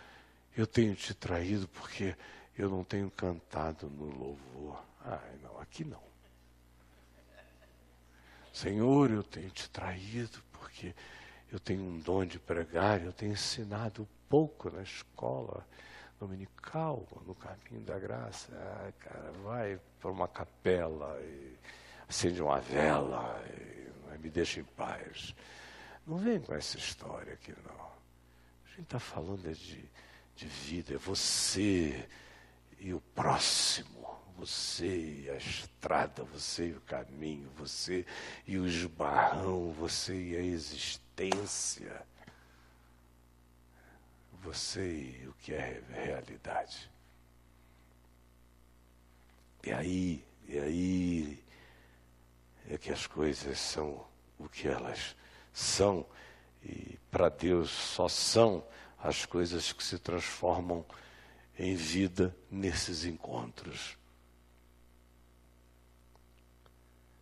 eu 0.58 0.65
tenho 0.65 0.95
te 0.95 1.13
traído 1.13 1.67
porque 1.67 2.15
eu 2.58 2.69
não 2.69 2.84
tenho 2.84 3.10
cantado 3.12 3.89
no 3.89 4.06
louvor. 4.06 4.84
Ah, 5.06 5.21
não, 5.41 5.60
aqui 5.60 5.86
não. 5.86 6.02
Senhor, 8.52 9.12
eu 9.12 9.23
tenho 9.23 9.49
te 9.49 9.69
traído 9.69 10.43
porque 10.52 10.93
eu 11.52 11.60
tenho 11.60 11.84
um 11.84 11.99
dom 11.99 12.26
de 12.26 12.39
pregar, 12.39 13.02
eu 13.02 13.13
tenho 13.13 13.34
ensinado 13.34 14.08
pouco 14.33 14.71
na 14.71 14.81
escola 14.81 15.63
dominical, 16.19 17.07
no 17.27 17.35
caminho 17.35 17.85
da 17.85 17.99
graça. 17.99 18.51
Ah, 18.51 18.91
cara, 18.99 19.31
vai 19.43 19.79
para 20.01 20.09
uma 20.09 20.27
capela 20.27 21.21
e 21.21 21.55
acende 22.09 22.41
uma 22.41 22.59
vela 22.59 23.39
e 23.47 24.17
me 24.17 24.31
deixa 24.31 24.59
em 24.59 24.63
paz. 24.63 25.35
Não 26.07 26.17
vem 26.17 26.39
com 26.39 26.55
essa 26.55 26.79
história 26.79 27.33
aqui, 27.33 27.53
não. 27.63 27.85
A 28.65 28.69
gente 28.69 28.81
está 28.85 28.97
falando 28.97 29.47
é 29.47 29.51
de, 29.51 29.87
de 30.35 30.47
vida, 30.47 30.95
é 30.95 30.97
você 30.97 32.09
e 32.79 32.91
o 32.91 33.01
próximo, 33.13 34.19
você 34.35 35.25
e 35.25 35.29
a 35.29 35.35
estrada, 35.35 36.23
você 36.23 36.69
e 36.69 36.73
o 36.73 36.81
caminho, 36.81 37.51
você 37.55 38.03
e 38.47 38.57
o 38.57 38.65
esbarrão, 38.65 39.71
você 39.73 40.15
e 40.15 40.35
a 40.35 40.41
existência 40.41 42.03
você 44.43 45.21
e 45.21 45.27
o 45.27 45.34
que 45.34 45.53
é 45.53 45.82
realidade. 45.89 46.91
E 49.65 49.71
aí, 49.71 50.25
e 50.47 50.60
aí 50.60 51.43
é 52.69 52.77
que 52.77 52.91
as 52.91 53.08
coisas 53.08 53.58
são 53.58 54.06
o 54.38 54.49
que 54.49 54.67
elas 54.67 55.15
são, 55.53 56.06
e 56.62 56.99
para 57.10 57.29
Deus 57.29 57.69
só 57.69 58.10
são 58.10 58.65
as 58.99 59.25
coisas 59.25 59.71
que 59.71 59.84
se 59.84 59.97
transformam 59.97 60.86
em 61.58 61.75
vida 61.75 62.36
nesses 62.51 63.06
encontros. 63.06 63.97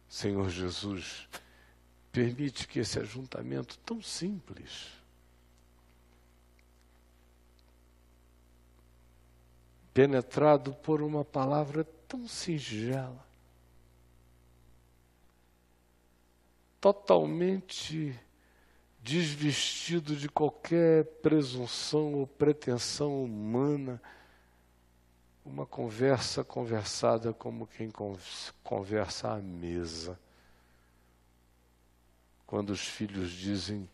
Senhor 0.09 0.49
Jesus, 0.49 1.27
permite 2.11 2.67
que 2.67 2.79
esse 2.79 2.99
ajuntamento 2.99 3.77
tão 3.79 4.01
simples, 4.01 5.00
penetrado 9.93 10.73
por 10.73 11.01
uma 11.01 11.23
palavra 11.25 11.83
tão 12.07 12.27
singela, 12.27 13.25
totalmente 16.79 18.19
desvestido 19.01 20.15
de 20.15 20.29
qualquer 20.29 21.05
presunção 21.21 22.13
ou 22.13 22.27
pretensão 22.27 23.23
humana, 23.23 24.01
uma 25.43 25.65
conversa 25.65 26.43
conversada 26.43 27.33
como 27.33 27.65
quem 27.65 27.91
conversa 28.63 29.31
à 29.31 29.37
mesa. 29.37 30.19
Quando 32.45 32.69
os 32.69 32.85
filhos 32.85 33.31
dizem, 33.31 33.89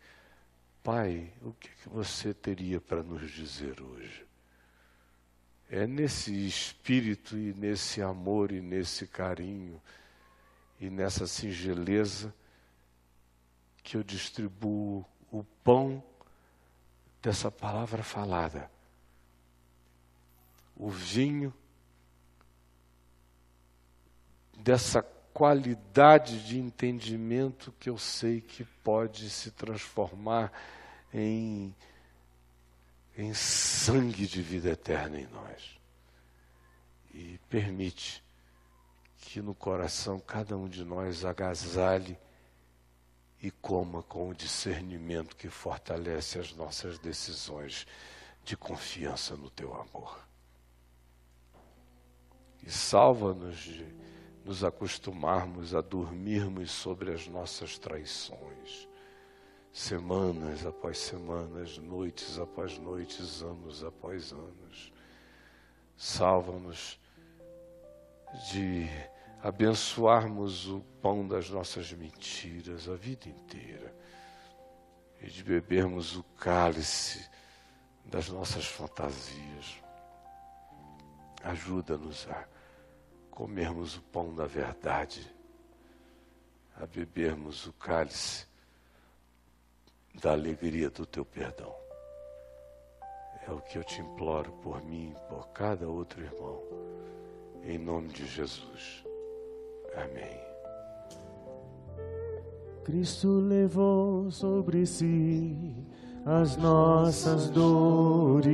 Pai, 0.83 1.33
o 1.41 1.53
que, 1.53 1.69
você 1.85 2.33
teria 2.33 2.81
para 2.81 3.03
nos 3.03 3.31
dizer 3.31 3.81
hoje? 3.81 4.26
É 5.69 5.85
nesse 5.85 6.47
espírito 6.47 7.37
e 7.37 7.53
nesse 7.53 8.01
amor 8.01 8.51
e 8.51 8.61
nesse 8.61 9.05
carinho 9.05 9.81
e 10.79 10.89
nessa 10.89 11.27
singeleza 11.27 12.33
que 13.83 13.97
eu 13.97 14.03
distribuo 14.03 15.05
o 15.31 15.43
pão 15.63 16.03
dessa 17.21 17.51
palavra 17.51 18.03
falada, 18.03 18.71
o 20.75 20.89
vinho 20.89 21.53
dessa 24.57 25.01
qualidade 25.33 26.45
de 26.45 26.57
entendimento 26.57 27.73
que 27.79 27.89
eu 27.89 27.97
sei 27.97 28.41
que 28.41 28.63
pode 28.83 29.29
se 29.29 29.51
transformar 29.51 30.51
em 31.13 31.75
em 33.17 33.33
sangue 33.33 34.27
de 34.27 34.41
vida 34.43 34.69
eterna 34.69 35.19
em 35.19 35.25
nós. 35.27 35.79
E 37.11 37.39
permite 37.49 38.23
que 39.17 39.41
no 39.41 39.55
coração 39.55 40.19
cada 40.19 40.55
um 40.55 40.69
de 40.69 40.85
nós 40.85 41.25
agasalhe 41.25 42.17
e 43.41 43.49
coma 43.49 44.03
com 44.03 44.29
o 44.29 44.35
discernimento 44.35 45.35
que 45.35 45.49
fortalece 45.49 46.37
as 46.37 46.53
nossas 46.53 46.99
decisões 46.99 47.87
de 48.43 48.55
confiança 48.55 49.35
no 49.35 49.49
teu 49.49 49.73
amor. 49.73 50.23
E 52.63 52.71
salva-nos 52.71 53.57
de 53.57 53.95
nos 54.45 54.63
acostumarmos 54.63 55.75
a 55.75 55.81
dormirmos 55.81 56.71
sobre 56.71 57.11
as 57.11 57.27
nossas 57.27 57.77
traições 57.77 58.87
semanas 59.87 60.65
após 60.65 60.97
semanas, 60.97 61.77
noites 61.77 62.37
após 62.37 62.77
noites, 62.77 63.41
anos 63.41 63.85
após 63.85 64.33
anos. 64.33 64.91
Salva-nos 65.95 66.99
de 68.51 68.85
abençoarmos 69.41 70.67
o 70.67 70.81
pão 71.01 71.25
das 71.25 71.49
nossas 71.49 71.93
mentiras 71.93 72.89
a 72.89 72.95
vida 72.95 73.29
inteira 73.29 73.95
e 75.21 75.27
de 75.27 75.41
bebermos 75.41 76.17
o 76.17 76.23
cálice 76.37 77.25
das 78.03 78.27
nossas 78.27 78.65
fantasias. 78.65 79.81
Ajuda-nos 81.41 82.27
a 82.27 82.45
comermos 83.31 83.95
o 83.95 84.01
pão 84.01 84.35
da 84.35 84.45
verdade, 84.45 85.33
a 86.75 86.85
bebermos 86.85 87.65
o 87.67 87.71
cálice 87.71 88.45
da 90.21 90.31
alegria 90.31 90.89
do 90.89 91.05
teu 91.05 91.23
perdão. 91.23 91.73
É 93.47 93.51
o 93.51 93.61
que 93.61 93.77
eu 93.77 93.83
te 93.83 94.01
imploro 94.01 94.51
por 94.63 94.83
mim 94.83 95.13
por 95.29 95.47
cada 95.49 95.87
outro 95.87 96.21
irmão. 96.21 96.59
Em 97.63 97.77
nome 97.77 98.07
de 98.09 98.25
Jesus. 98.25 99.03
Amém. 99.95 100.37
Cristo 102.83 103.39
levou 103.39 104.31
sobre 104.31 104.85
si 104.85 105.75
as 106.25 106.57
nossas 106.57 107.49
dores. 107.49 108.47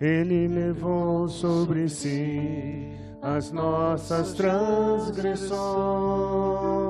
Ele 0.00 0.48
levou 0.48 1.28
sobre 1.28 1.88
si 1.88 2.92
as 3.22 3.52
nossas 3.52 4.32
transgressões 4.32 6.89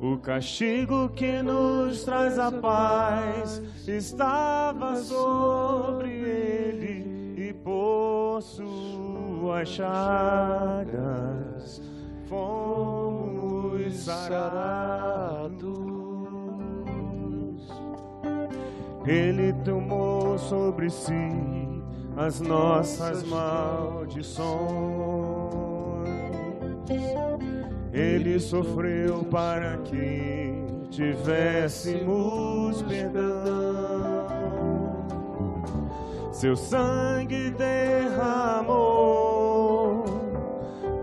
o 0.00 0.18
castigo 0.18 1.08
que 1.10 1.42
nos 1.42 2.04
traz 2.04 2.38
a 2.38 2.52
paz 2.52 3.62
estava 3.86 4.96
sobre 4.96 6.10
ele, 6.10 7.34
e 7.36 7.52
por 7.52 8.40
suas 8.42 9.68
chagas 9.68 10.96
fomos 12.28 13.94
sarados. 13.94 15.66
Ele 19.06 19.52
tomou 19.64 20.36
sobre 20.36 20.90
si 20.90 21.12
as 22.16 22.40
nossas 22.40 23.22
maldições. 23.22 24.56
Ele 27.96 28.38
sofreu 28.38 29.24
para 29.24 29.78
que 29.78 30.52
tivéssemos 30.90 32.82
perdão. 32.82 34.26
Seu 36.30 36.54
sangue 36.54 37.50
derramou 37.52 38.76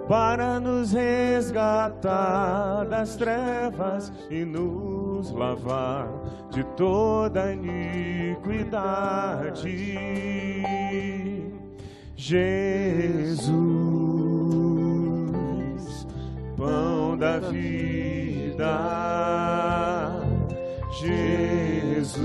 para 0.08 0.60
nos 0.60 0.94
resgatar 0.94 2.86
das 2.86 3.16
trevas 3.16 4.14
e 4.30 4.46
nos 4.46 5.32
lavar 5.32 6.08
de 6.52 6.64
toda 6.76 7.52
iniquidade. 7.54 8.36
Jesus, 12.16 13.93
pão 16.64 17.18
da 17.18 17.40
vida, 17.40 18.80
Jesus, 21.02 22.22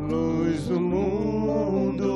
luz 0.00 0.66
do 0.66 0.80
mundo, 0.80 2.08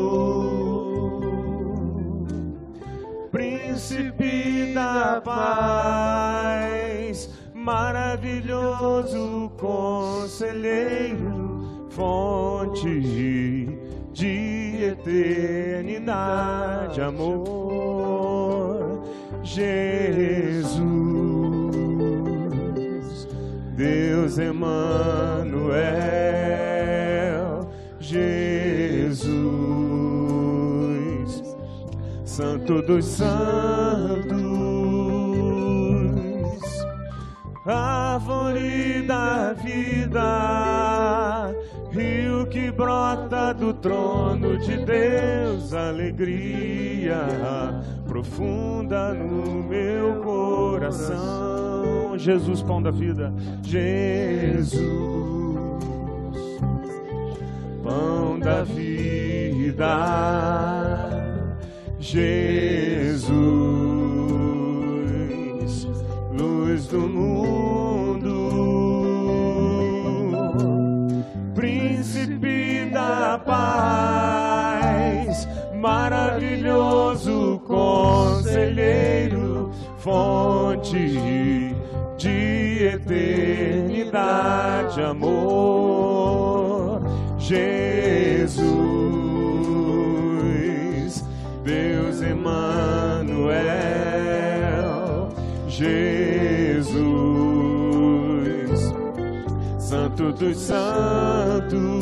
príncipe 3.30 4.72
da 4.74 5.22
paz, 5.24 7.30
maravilhoso 7.54 9.52
conselheiro, 9.56 11.86
fonte 11.90 13.00
de 14.12 14.84
eternidade, 14.84 17.00
amor, 17.00 18.03
Jesus, 19.44 20.80
Deus 23.76 24.38
Emmanuel, 24.38 25.74
Jesus, 28.00 29.28
Santo 32.24 32.80
dos 32.82 33.04
Santos, 33.04 34.34
árvore 37.66 39.02
da 39.06 39.52
vida 39.52 40.54
brota 42.76 43.52
do 43.54 43.72
trono 43.72 44.58
de 44.58 44.76
Deus, 44.84 45.72
alegria 45.72 47.26
profunda 48.06 49.14
no 49.14 49.62
meu 49.62 50.20
coração. 50.22 52.18
Jesus, 52.18 52.62
pão 52.62 52.82
da 52.82 52.90
vida, 52.90 53.32
Jesus, 53.62 54.80
pão 57.82 58.38
da 58.38 58.62
vida, 58.62 59.88
Jesus, 61.98 63.34
luz 66.32 66.86
do 66.86 67.00
mundo 67.00 67.83
paz, 73.38 75.48
maravilhoso 75.74 77.60
conselheiro, 77.66 79.70
fonte 79.98 81.74
de 82.16 82.86
eternidade, 82.94 85.02
amor, 85.02 87.02
Jesus, 87.38 88.64
Deus 91.62 92.22
Emmanuel, 92.22 93.58
Jesus. 95.68 96.24
Santo 99.78 100.32
dos 100.32 100.56
Santos, 100.56 101.93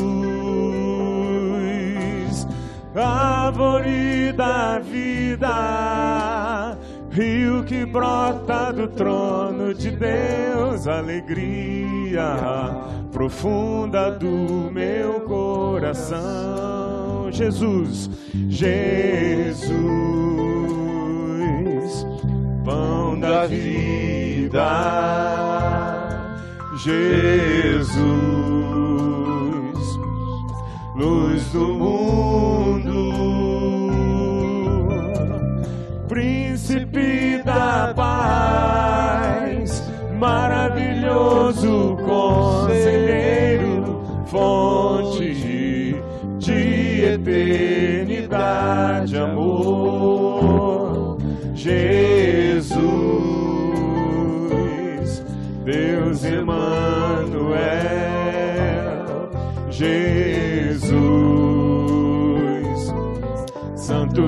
árvore 3.03 4.31
da 4.33 4.79
vida, 4.79 6.77
rio 7.11 7.63
que 7.63 7.85
brota 7.85 8.71
do 8.71 8.87
trono 8.87 9.73
de 9.73 9.91
Deus, 9.91 10.87
alegria 10.87 12.33
profunda 13.13 14.11
do 14.11 14.69
meu 14.71 15.21
coração. 15.21 16.21
Jesus, 17.31 18.09
Jesus, 18.49 19.71
pão 22.65 23.17
da 23.19 23.45
vida. 23.45 24.63
Jesus, 26.83 27.93
luz 30.95 31.45
do 31.51 31.75
mundo, 31.75 32.92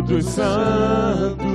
dos 0.05 0.25
Santos, 0.25 1.45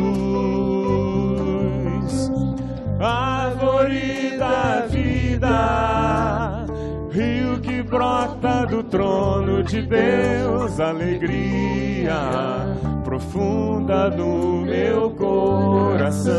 árvore 2.99 4.37
da 4.37 4.87
vida, 4.89 6.67
rio 7.11 7.61
que 7.61 7.83
brota 7.83 8.67
do 8.67 8.83
trono 8.83 9.63
de 9.63 9.83
Deus, 9.83 10.81
alegria 10.81 12.71
profunda 13.05 14.11
no 14.11 14.63
meu 14.63 15.11
coração. 15.11 16.31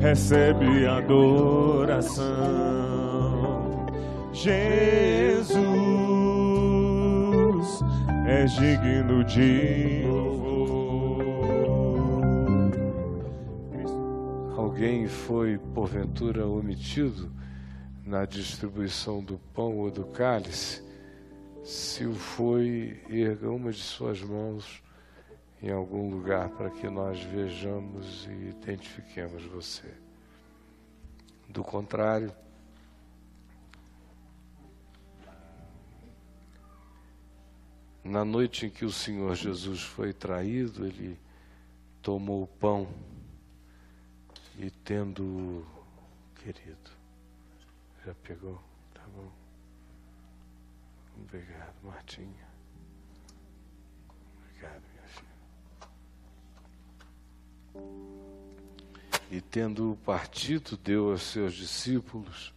Recebe 0.00 0.86
adoração. 0.86 2.26
Jesus 4.32 6.07
é 8.28 8.44
digno 8.44 9.24
de 9.24 10.02
louvor. 10.06 11.24
Alguém 14.54 15.08
foi, 15.08 15.56
porventura, 15.56 16.46
omitido 16.46 17.32
na 18.04 18.26
distribuição 18.26 19.24
do 19.24 19.38
pão 19.54 19.78
ou 19.78 19.90
do 19.90 20.04
cálice? 20.04 20.82
Se 21.64 22.04
o 22.04 22.12
foi, 22.12 23.00
erga 23.08 23.50
uma 23.50 23.72
de 23.72 23.80
suas 23.80 24.20
mãos 24.20 24.82
em 25.62 25.70
algum 25.70 26.10
lugar 26.10 26.50
para 26.50 26.68
que 26.68 26.86
nós 26.90 27.18
vejamos 27.22 28.26
e 28.26 28.50
identifiquemos 28.50 29.42
você. 29.46 29.88
Do 31.48 31.64
contrário, 31.64 32.30
na 38.08 38.24
noite 38.24 38.66
em 38.66 38.70
que 38.70 38.84
o 38.86 38.92
Senhor 38.92 39.34
Jesus 39.34 39.82
foi 39.82 40.12
traído, 40.14 40.86
ele 40.86 41.18
tomou 42.00 42.42
o 42.42 42.46
pão 42.46 42.88
e 44.58 44.70
tendo 44.70 45.66
querido, 46.36 46.90
já 48.04 48.14
pegou? 48.14 48.58
Tá 48.94 49.02
bom. 49.14 49.30
Obrigado, 51.22 51.74
Martinha. 51.84 52.48
Obrigado, 54.38 54.82
minha 54.94 55.08
filha. 55.08 55.36
E 59.30 59.40
tendo 59.42 59.98
partido, 60.04 60.78
deu 60.78 61.10
aos 61.10 61.22
seus 61.22 61.52
discípulos, 61.54 62.54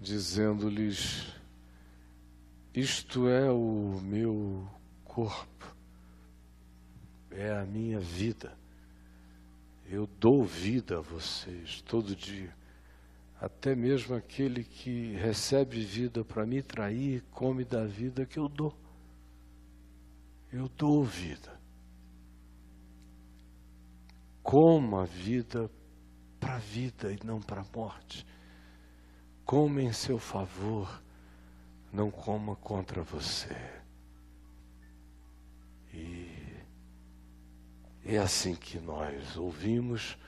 dizendo-lhes: 0.00 1.34
Isto 2.74 3.28
é 3.28 3.48
o 3.52 4.00
meu 4.02 4.68
corpo, 5.04 5.76
é 7.30 7.52
a 7.52 7.64
minha 7.64 8.00
vida. 8.00 8.58
Eu 9.86 10.08
dou 10.18 10.42
vida 10.42 10.98
a 10.98 11.00
vocês 11.00 11.80
todo 11.82 12.16
dia. 12.16 12.52
Até 13.40 13.76
mesmo 13.76 14.16
aquele 14.16 14.64
que 14.64 15.12
recebe 15.12 15.84
vida 15.84 16.24
para 16.24 16.44
me 16.44 16.62
trair, 16.62 17.22
come 17.30 17.64
da 17.64 17.84
vida 17.84 18.26
que 18.26 18.40
eu 18.40 18.48
dou. 18.48 18.76
Eu 20.52 20.68
dou 20.68 21.04
vida. 21.04 21.60
Coma 24.42 25.02
a 25.02 25.04
vida 25.04 25.70
para 26.40 26.56
a 26.56 26.58
vida 26.58 27.12
e 27.12 27.24
não 27.24 27.40
para 27.40 27.60
a 27.60 27.66
morte. 27.72 28.26
Coma 29.44 29.80
em 29.80 29.92
seu 29.92 30.18
favor, 30.18 31.03
não 31.94 32.10
coma 32.10 32.56
contra 32.56 33.02
você. 33.02 33.56
E 35.92 36.28
é 38.04 38.18
assim 38.18 38.56
que 38.56 38.80
nós 38.80 39.36
ouvimos, 39.36 40.18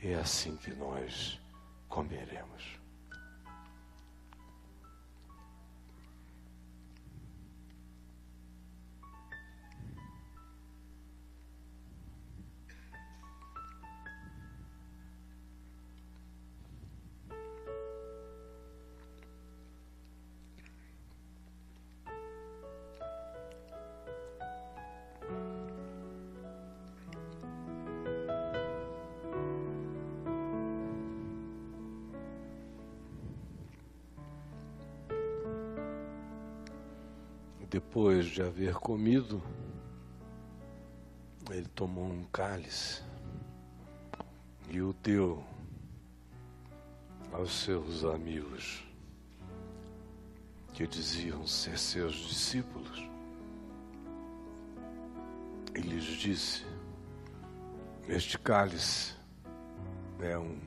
é 0.00 0.14
assim 0.14 0.56
que 0.56 0.72
nós 0.72 1.40
comeremos. 1.88 2.80
Depois 37.72 38.26
de 38.26 38.42
haver 38.42 38.74
comido, 38.74 39.42
ele 41.50 41.66
tomou 41.68 42.04
um 42.04 42.22
cálice 42.24 43.02
e 44.68 44.82
o 44.82 44.92
deu 44.92 45.42
aos 47.32 47.50
seus 47.50 48.04
amigos, 48.04 48.84
que 50.74 50.86
diziam 50.86 51.46
ser 51.46 51.78
seus 51.78 52.14
discípulos. 52.14 53.08
E 55.74 55.80
lhes 55.80 56.04
disse: 56.04 56.66
Este 58.06 58.38
cálice 58.38 59.14
é 60.20 60.38
um 60.38 60.58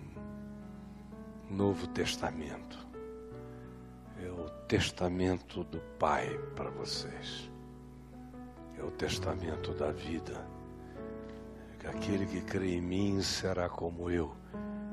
novo 1.52 1.86
testamento 1.86 2.85
testamento 4.68 5.64
do 5.64 5.80
Pai 6.00 6.40
para 6.56 6.70
vocês. 6.70 7.50
É 8.78 8.84
o 8.84 8.92
testamento 8.92 9.74
da 9.74 9.92
vida. 9.92 10.46
Aquele 11.88 12.26
que 12.26 12.42
crê 12.42 12.78
em 12.78 12.82
mim 12.82 13.22
será 13.22 13.70
como 13.70 14.10
eu, 14.10 14.36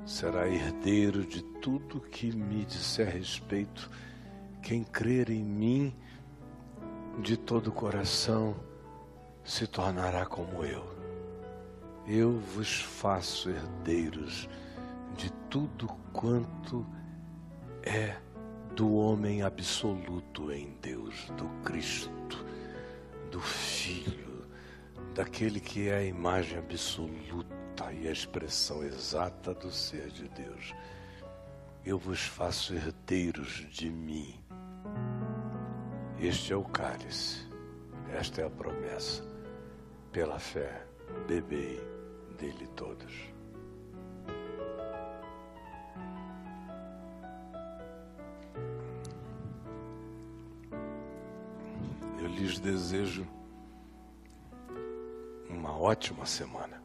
será 0.04 0.46
herdeiro 0.46 1.24
de 1.24 1.42
tudo 1.42 2.02
que 2.02 2.36
me 2.36 2.66
disser 2.66 3.08
respeito. 3.08 3.90
Quem 4.62 4.84
crer 4.84 5.30
em 5.30 5.42
mim 5.42 5.96
de 7.20 7.38
todo 7.38 7.68
o 7.68 7.72
coração 7.72 8.54
se 9.42 9.66
tornará 9.66 10.26
como 10.26 10.66
eu. 10.66 10.84
Eu 12.06 12.38
vos 12.38 12.82
faço 12.82 13.48
herdeiros 13.48 14.50
de 15.16 15.32
tudo 15.48 15.88
quanto 16.12 16.86
é 17.82 18.16
do 18.74 18.94
homem 18.94 19.42
absoluto 19.42 20.50
em 20.50 20.76
Deus, 20.80 21.30
do 21.36 21.46
Cristo, 21.62 22.44
do 23.30 23.40
Filho, 23.40 24.46
daquele 25.14 25.60
que 25.60 25.88
é 25.88 25.96
a 25.96 26.04
imagem 26.04 26.58
absoluta 26.58 27.92
e 27.92 28.08
a 28.08 28.12
expressão 28.12 28.82
exata 28.82 29.52
do 29.54 29.70
ser 29.70 30.08
de 30.10 30.28
Deus. 30.28 30.74
Eu 31.84 31.98
vos 31.98 32.20
faço 32.20 32.74
herdeiros 32.74 33.66
de 33.70 33.90
mim. 33.90 34.40
Este 36.18 36.52
é 36.52 36.56
o 36.56 36.64
cálice, 36.64 37.46
esta 38.12 38.40
é 38.40 38.46
a 38.46 38.50
promessa. 38.50 39.22
Pela 40.12 40.38
fé, 40.38 40.86
bebei 41.26 41.80
dele 42.38 42.66
todos. 42.76 43.32
Lhes 52.53 52.61
desejo 52.61 53.26
uma 55.48 55.78
ótima 55.78 56.26
semana, 56.26 56.82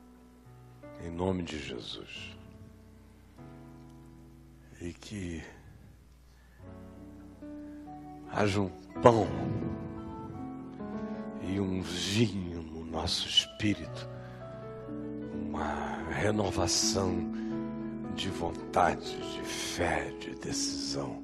em 1.04 1.10
nome 1.10 1.44
de 1.44 1.60
Jesus. 1.60 2.38
E 4.80 4.94
que 4.94 5.44
haja 8.32 8.62
um 8.62 8.70
pão 9.02 9.28
e 11.42 11.60
um 11.60 11.82
vinho 11.82 12.62
no 12.62 12.86
nosso 12.86 13.28
espírito, 13.28 14.08
uma 15.34 16.04
renovação 16.12 17.12
de 18.16 18.30
vontade, 18.30 19.18
de 19.34 19.42
fé, 19.42 20.12
de 20.20 20.36
decisão, 20.36 21.24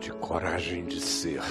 de 0.00 0.10
coragem 0.12 0.86
de 0.86 1.00
ser 1.00 1.42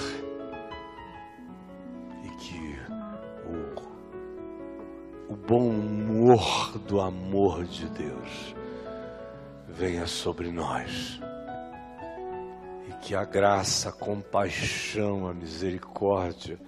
o 5.28 5.36
bom 5.36 5.68
humor 5.68 6.78
do 6.86 7.00
amor 7.00 7.64
de 7.64 7.88
Deus 7.88 8.54
venha 9.68 10.06
sobre 10.06 10.52
nós. 10.52 11.20
E 12.88 12.92
que 13.02 13.14
a 13.14 13.24
graça, 13.24 13.88
a 13.88 13.92
compaixão, 13.92 15.26
a 15.26 15.34
misericórdia 15.34 16.58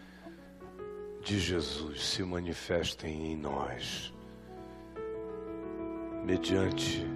de 1.23 1.39
Jesus 1.39 2.07
se 2.07 2.23
manifestem 2.23 3.33
em 3.33 3.37
nós, 3.37 4.13
mediante 6.25 7.07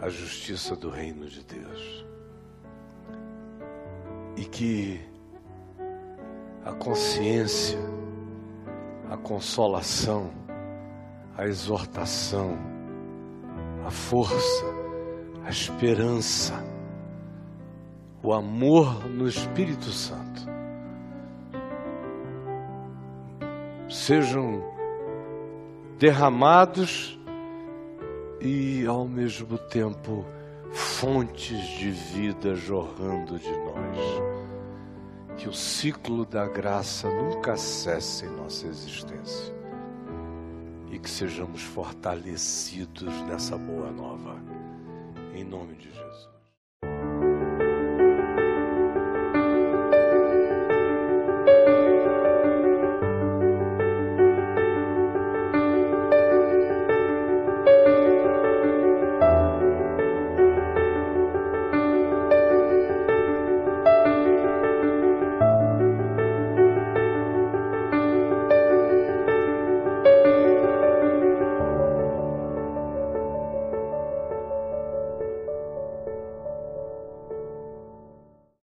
a 0.00 0.08
justiça 0.08 0.76
do 0.76 0.90
reino 0.90 1.26
de 1.26 1.42
Deus. 1.44 2.06
E 4.36 4.44
que 4.44 5.09
a 6.64 6.72
consciência, 6.72 7.78
a 9.10 9.16
consolação, 9.16 10.30
a 11.36 11.46
exortação, 11.46 12.58
a 13.86 13.90
força, 13.90 14.66
a 15.44 15.50
esperança, 15.50 16.62
o 18.22 18.32
amor 18.32 19.06
no 19.08 19.26
Espírito 19.26 19.90
Santo. 19.90 20.48
Sejam 23.88 24.62
derramados 25.98 27.18
e 28.40 28.86
ao 28.86 29.06
mesmo 29.06 29.58
tempo 29.58 30.24
fontes 30.72 31.58
de 31.78 31.90
vida 31.90 32.54
jorrando 32.54 33.38
de 33.38 33.50
nós 33.50 34.29
que 35.36 35.48
o 35.48 35.52
ciclo 35.52 36.24
da 36.24 36.46
graça 36.46 37.08
nunca 37.08 37.56
cesse 37.56 38.26
em 38.26 38.30
nossa 38.30 38.66
existência 38.66 39.54
e 40.90 40.98
que 40.98 41.08
sejamos 41.08 41.62
fortalecidos 41.62 43.14
nessa 43.22 43.56
boa 43.56 43.90
nova. 43.90 44.36
Em 45.34 45.44
nome 45.44 45.76
de 45.76 45.90
Jesus. 45.90 46.39